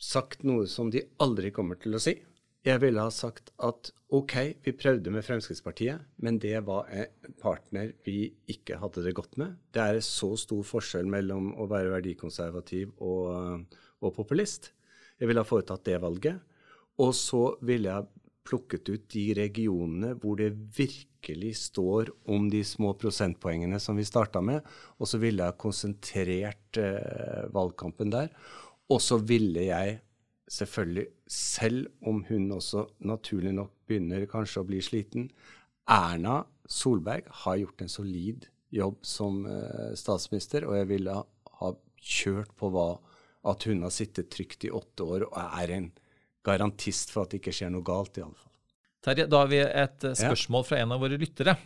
sagt 0.00 0.42
noe 0.48 0.66
som 0.66 0.90
de 0.90 1.04
aldri 1.22 1.52
kommer 1.54 1.78
til 1.78 1.94
å 1.94 2.02
si. 2.02 2.16
Jeg 2.60 2.82
ville 2.82 3.00
ha 3.00 3.08
sagt 3.14 3.54
at 3.64 3.88
OK, 4.12 4.34
vi 4.66 4.74
prøvde 4.76 5.12
med 5.14 5.24
Fremskrittspartiet, 5.24 6.02
men 6.20 6.36
det 6.42 6.58
var 6.66 6.90
en 6.92 7.36
partner 7.40 7.94
vi 8.04 8.26
ikke 8.52 8.76
hadde 8.82 9.04
det 9.06 9.14
godt 9.16 9.38
med. 9.40 9.54
Det 9.72 9.80
er 9.80 10.00
så 10.04 10.34
stor 10.36 10.60
forskjell 10.66 11.08
mellom 11.08 11.54
å 11.56 11.68
være 11.70 11.94
verdikonservativ 11.94 12.92
og, 12.98 13.64
og 14.02 14.12
populist. 14.16 14.72
Jeg 15.16 15.30
ville 15.30 15.40
ha 15.40 15.48
foretatt 15.48 15.86
det 15.88 16.00
valget. 16.02 16.42
Og 17.00 17.14
så 17.16 17.44
ville 17.64 17.94
jeg 17.94 18.26
plukket 18.50 18.92
ut 18.92 19.08
de 19.14 19.24
regionene 19.38 20.12
hvor 20.20 20.36
det 20.40 20.50
virkelig 20.76 21.54
står 21.62 22.12
om 22.32 22.48
de 22.52 22.60
små 22.66 22.92
prosentpoengene 22.98 23.80
som 23.80 23.96
vi 23.96 24.04
starta 24.04 24.42
med, 24.44 24.60
og 24.98 25.08
så 25.08 25.20
ville 25.22 25.46
jeg 25.46 25.60
konsentrert 25.60 26.80
eh, 26.80 27.48
valgkampen 27.54 28.12
der. 28.12 28.28
Og 28.90 29.00
så 29.04 29.20
ville 29.22 29.64
jeg 29.70 30.00
selvfølgelig, 30.50 31.06
selv 31.30 31.88
om 32.06 32.24
hun 32.28 32.50
også 32.56 32.86
naturlig 33.06 33.52
nok 33.56 33.72
begynner 33.88 34.26
kanskje 34.30 34.62
å 34.62 34.68
bli 34.68 34.80
sliten 34.84 35.28
Erna 35.90 36.42
Solberg 36.70 37.26
har 37.44 37.58
gjort 37.58 37.82
en 37.82 37.90
solid 37.90 38.46
jobb 38.70 39.00
som 39.06 39.42
uh, 39.46 39.90
statsminister, 39.98 40.66
og 40.68 40.76
jeg 40.78 40.90
ville 40.92 41.16
ha, 41.16 41.70
kjørt 42.00 42.52
på 42.56 42.70
hva 42.72 42.94
at 43.50 43.64
hun 43.68 43.82
har 43.84 43.92
sittet 43.92 44.30
trygt 44.32 44.64
i 44.64 44.70
åtte 44.72 45.04
år 45.04 45.26
og 45.26 45.34
er 45.36 45.72
en 45.74 45.88
garantist 46.46 47.12
for 47.12 47.26
at 47.26 47.34
det 47.34 47.42
ikke 47.42 47.52
skjer 47.56 47.72
noe 47.74 47.84
galt, 47.84 48.16
i 48.16 48.24
alle 48.24 48.36
fall. 48.36 48.52
Terje, 49.04 49.26
da 49.28 49.42
har 49.42 49.50
vi 49.50 49.60
et 49.60 50.06
eh, 50.08 50.16
spørsmål 50.16 50.64
fra 50.68 50.80
en 50.80 50.94
av 50.96 51.02
våre 51.02 51.18
lyttere. 51.20 51.56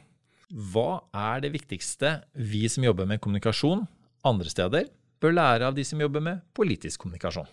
Hva 0.75 1.05
er 1.15 1.45
det 1.45 1.53
viktigste 1.55 2.17
vi 2.35 2.65
som 2.71 2.87
jobber 2.87 3.07
med 3.11 3.23
kommunikasjon 3.23 3.85
andre 4.27 4.51
steder, 4.51 4.91
bør 5.23 5.37
lære 5.39 5.71
av 5.71 5.79
de 5.79 5.85
som 5.87 6.03
jobber 6.03 6.23
med 6.23 6.43
politisk 6.57 7.05
kommunikasjon? 7.05 7.47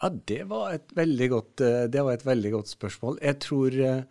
Ja, 0.00 0.10
det 0.24 0.44
var 0.44 0.78
godt, 1.28 1.60
eh, 1.60 1.84
det 1.90 2.02
var 2.02 2.12
et 2.12 2.26
veldig 2.26 2.50
godt 2.52 2.68
spørsmål. 2.70 3.18
Jeg 3.22 3.38
tror 3.42 3.74
eh, 3.82 4.02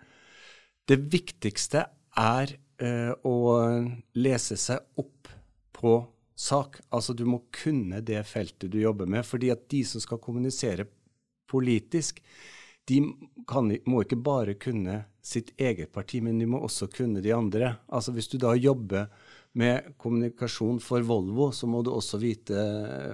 det 0.87 0.97
viktigste 1.13 1.85
er 2.17 2.51
eh, 2.83 3.13
å 3.23 3.35
lese 4.19 4.57
seg 4.59 4.99
opp 4.99 5.29
på 5.71 5.93
sak. 6.35 6.81
Altså 6.91 7.13
du 7.13 7.23
må 7.25 7.45
kunne 7.55 8.01
det 8.01 8.19
feltet 8.27 8.71
du 8.71 8.81
jobber 8.81 9.05
med. 9.05 9.25
fordi 9.25 9.49
at 9.49 9.69
de 9.69 9.83
som 9.85 10.01
skal 10.01 10.19
kommunisere 10.19 10.87
politisk, 11.47 12.19
de 12.87 12.99
kan, 13.47 13.71
må 13.85 14.03
ikke 14.03 14.19
bare 14.19 14.53
kunne 14.59 15.05
sitt 15.23 15.53
eget 15.57 15.91
parti, 15.91 16.19
men 16.21 16.39
de 16.39 16.45
må 16.45 16.59
også 16.59 16.87
kunne 16.87 17.21
de 17.21 17.31
andre. 17.31 17.77
Altså 17.87 18.11
Hvis 18.11 18.27
du 18.27 18.37
da 18.37 18.55
jobber 18.55 19.07
med 19.53 19.95
kommunikasjon 19.97 20.79
for 20.79 20.99
Volvo, 21.01 21.51
så 21.51 21.67
må 21.67 21.81
du 21.81 21.91
også 21.91 22.19
vite 22.19 22.59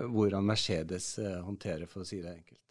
hvordan 0.10 0.46
Mercedes 0.46 1.20
håndterer, 1.20 1.86
for 1.86 2.02
å 2.02 2.06
si 2.06 2.22
det 2.22 2.34
enkelt. 2.34 2.63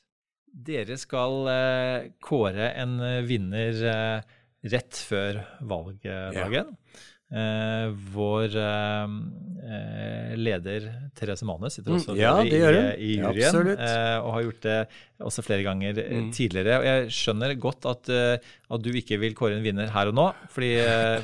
Dere 0.53 0.99
skal 1.01 1.49
eh, 1.49 2.11
kåre 2.23 2.73
en 2.77 2.99
eh, 3.01 3.23
vinner 3.25 3.79
eh, 3.89 4.37
rett 4.73 5.01
før 5.09 5.41
valgdagen. 5.65 6.75
Ja. 6.77 7.01
Eh, 7.33 7.87
vår 8.13 8.59
eh, 8.61 10.35
leder 10.37 10.91
Therese 11.17 11.49
Mane 11.49 11.71
sitter 11.73 11.97
også 11.97 12.13
mm, 12.13 12.21
ja, 12.21 12.35
i, 12.45 12.51
i, 12.53 13.15
juryen 13.17 13.71
ja, 13.73 14.19
og 14.21 14.35
har 14.35 14.45
gjort 14.45 14.67
det 14.67 14.77
også 15.25 15.47
flere 15.47 15.65
ganger 15.65 15.97
mm. 15.97 16.29
tidligere. 16.37 16.83
Og 16.83 16.89
jeg 16.91 17.17
skjønner 17.17 17.57
godt 17.57 17.89
at, 17.89 18.13
at, 18.13 18.85
du 18.85 18.93
ikke 18.93 19.23
vil 19.23 19.39
kåre 19.39 19.57
en 19.57 19.65
vinner 19.65 19.89
her 19.95 20.13
og 20.13 20.19
nå, 20.19 20.29
fordi 20.53 20.75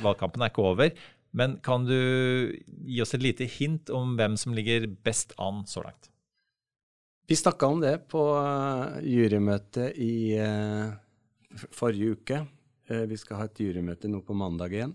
valgkampen 0.00 0.46
er 0.46 0.54
ikke 0.54 0.68
over. 0.72 0.96
Men 1.36 1.58
kan 1.60 1.84
du 1.84 1.98
gi 2.88 3.02
oss 3.04 3.12
et 3.12 3.24
lite 3.24 3.48
hint 3.58 3.92
om 3.92 4.16
hvem 4.16 4.38
som 4.40 4.56
ligger 4.56 4.88
best 5.04 5.36
an 5.36 5.66
så 5.68 5.84
langt? 5.84 6.07
Vi 7.28 7.36
snakka 7.36 7.66
om 7.66 7.80
det 7.80 8.08
på 8.08 8.22
uh, 8.40 9.02
jurymøtet 9.04 9.98
i 10.00 10.38
uh, 10.40 10.88
forrige 11.76 12.14
uke. 12.16 12.38
Uh, 12.88 13.02
vi 13.10 13.18
skal 13.20 13.42
ha 13.42 13.48
et 13.50 13.60
jurymøte 13.60 14.08
nå 14.08 14.22
på 14.24 14.36
mandag 14.36 14.72
igjen. 14.72 14.94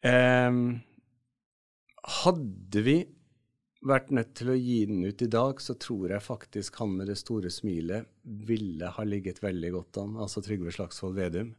Um, 0.00 0.62
hadde 2.22 2.84
vi 2.86 2.96
vært 3.86 4.08
nødt 4.16 4.32
til 4.38 4.54
å 4.54 4.56
gi 4.56 4.78
den 4.88 5.04
ut 5.04 5.26
i 5.26 5.28
dag, 5.28 5.60
så 5.60 5.76
tror 5.76 6.14
jeg 6.14 6.24
faktisk 6.24 6.80
han 6.80 6.96
med 6.96 7.12
det 7.12 7.18
store 7.20 7.52
smilet 7.52 8.08
ville 8.48 8.88
ha 8.96 9.04
ligget 9.04 9.42
veldig 9.44 9.74
godt 9.76 10.00
an, 10.06 10.16
altså 10.24 10.40
Trygve 10.40 10.72
Slagsvold 10.72 11.20
Vedum. 11.20 11.52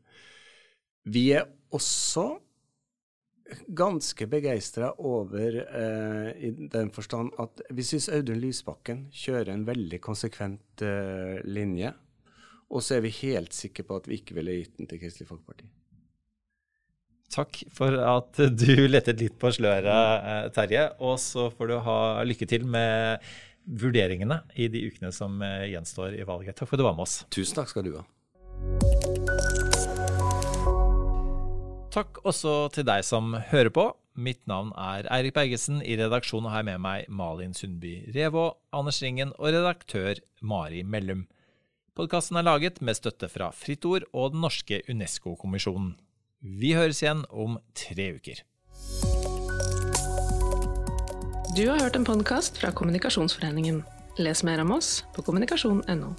Vi 1.06 1.28
er 1.38 1.46
også 1.70 2.32
ganske 3.68 4.28
begeistra 4.28 4.92
over 4.98 5.60
eh, 5.64 6.30
i 6.48 6.52
den 6.72 6.92
forstand 6.96 7.36
at 7.42 7.64
vi 7.70 7.86
syns 7.86 8.10
Audun 8.14 8.42
Lysbakken 8.42 9.08
kjører 9.14 9.54
en 9.54 9.66
veldig 9.68 10.00
konsekvent 10.04 10.84
eh, 10.86 11.40
linje. 11.48 11.94
Og 12.68 12.84
så 12.84 12.98
er 12.98 13.06
vi 13.06 13.14
helt 13.22 13.56
sikre 13.56 13.86
på 13.88 14.00
at 14.02 14.10
vi 14.10 14.20
ikke 14.20 14.36
ville 14.38 14.60
gitt 14.60 14.76
den 14.80 14.90
til 14.90 15.00
Kristelig 15.02 15.30
Folkeparti. 15.30 15.70
Takk 17.32 17.60
for 17.76 17.96
at 18.04 18.40
du 18.56 18.72
lettet 18.94 19.20
litt 19.24 19.38
på 19.40 19.52
sløret, 19.56 19.88
eh, 19.88 20.48
Terje. 20.56 20.88
Og 21.04 21.20
så 21.24 21.50
får 21.54 21.72
du 21.72 21.78
ha 21.88 22.00
lykke 22.28 22.50
til 22.50 22.68
med 22.68 23.24
vurderingene 23.68 24.42
i 24.56 24.70
de 24.72 24.86
ukene 24.88 25.12
som 25.16 25.42
eh, 25.44 25.70
gjenstår 25.74 26.20
i 26.20 26.28
valget. 26.28 26.56
Takk 26.56 26.70
for 26.70 26.78
at 26.78 26.84
du 26.84 26.88
var 26.88 26.98
med 27.00 27.08
oss. 27.08 27.22
Tusen 27.34 27.60
takk 27.60 27.72
skal 27.74 27.88
du 27.88 27.96
ha. 28.00 29.07
Takk 31.98 32.20
også 32.30 32.52
til 32.76 32.86
deg 32.86 33.02
som 33.02 33.32
hører 33.50 33.72
på. 33.74 33.88
Mitt 34.22 34.44
navn 34.46 34.68
er 34.78 35.08
Eirik 35.16 35.34
Bergesen. 35.34 35.80
I 35.82 35.96
redaksjonen 35.98 36.52
har 36.54 36.62
jeg 36.62 36.68
med 36.68 36.84
meg 36.84 37.08
Malin 37.10 37.56
Sundby 37.58 38.12
Revå, 38.14 38.52
Anders 38.70 39.00
Ringen 39.02 39.32
og 39.40 39.50
redaktør 39.56 40.22
Mari 40.46 40.84
Mellum. 40.86 41.24
Podkasten 41.98 42.38
er 42.38 42.46
laget 42.46 42.84
med 42.86 43.00
støtte 43.00 43.32
fra 43.34 43.50
Fritt 43.50 43.86
Ord 43.90 44.06
og 44.14 44.36
Den 44.36 44.46
norske 44.46 44.84
UNESCO-kommisjonen. 44.86 45.96
Vi 46.46 46.76
høres 46.78 47.02
igjen 47.02 47.26
om 47.34 47.58
tre 47.74 48.12
uker. 48.20 48.46
Du 51.58 51.66
har 51.66 51.82
hørt 51.82 51.98
en 51.98 52.06
podkast 52.06 52.62
fra 52.62 52.70
Kommunikasjonsforeningen. 52.78 53.82
Les 54.22 54.46
mer 54.46 54.62
om 54.62 54.78
oss 54.78 55.00
på 55.18 55.26
kommunikasjon.no. 55.26 56.14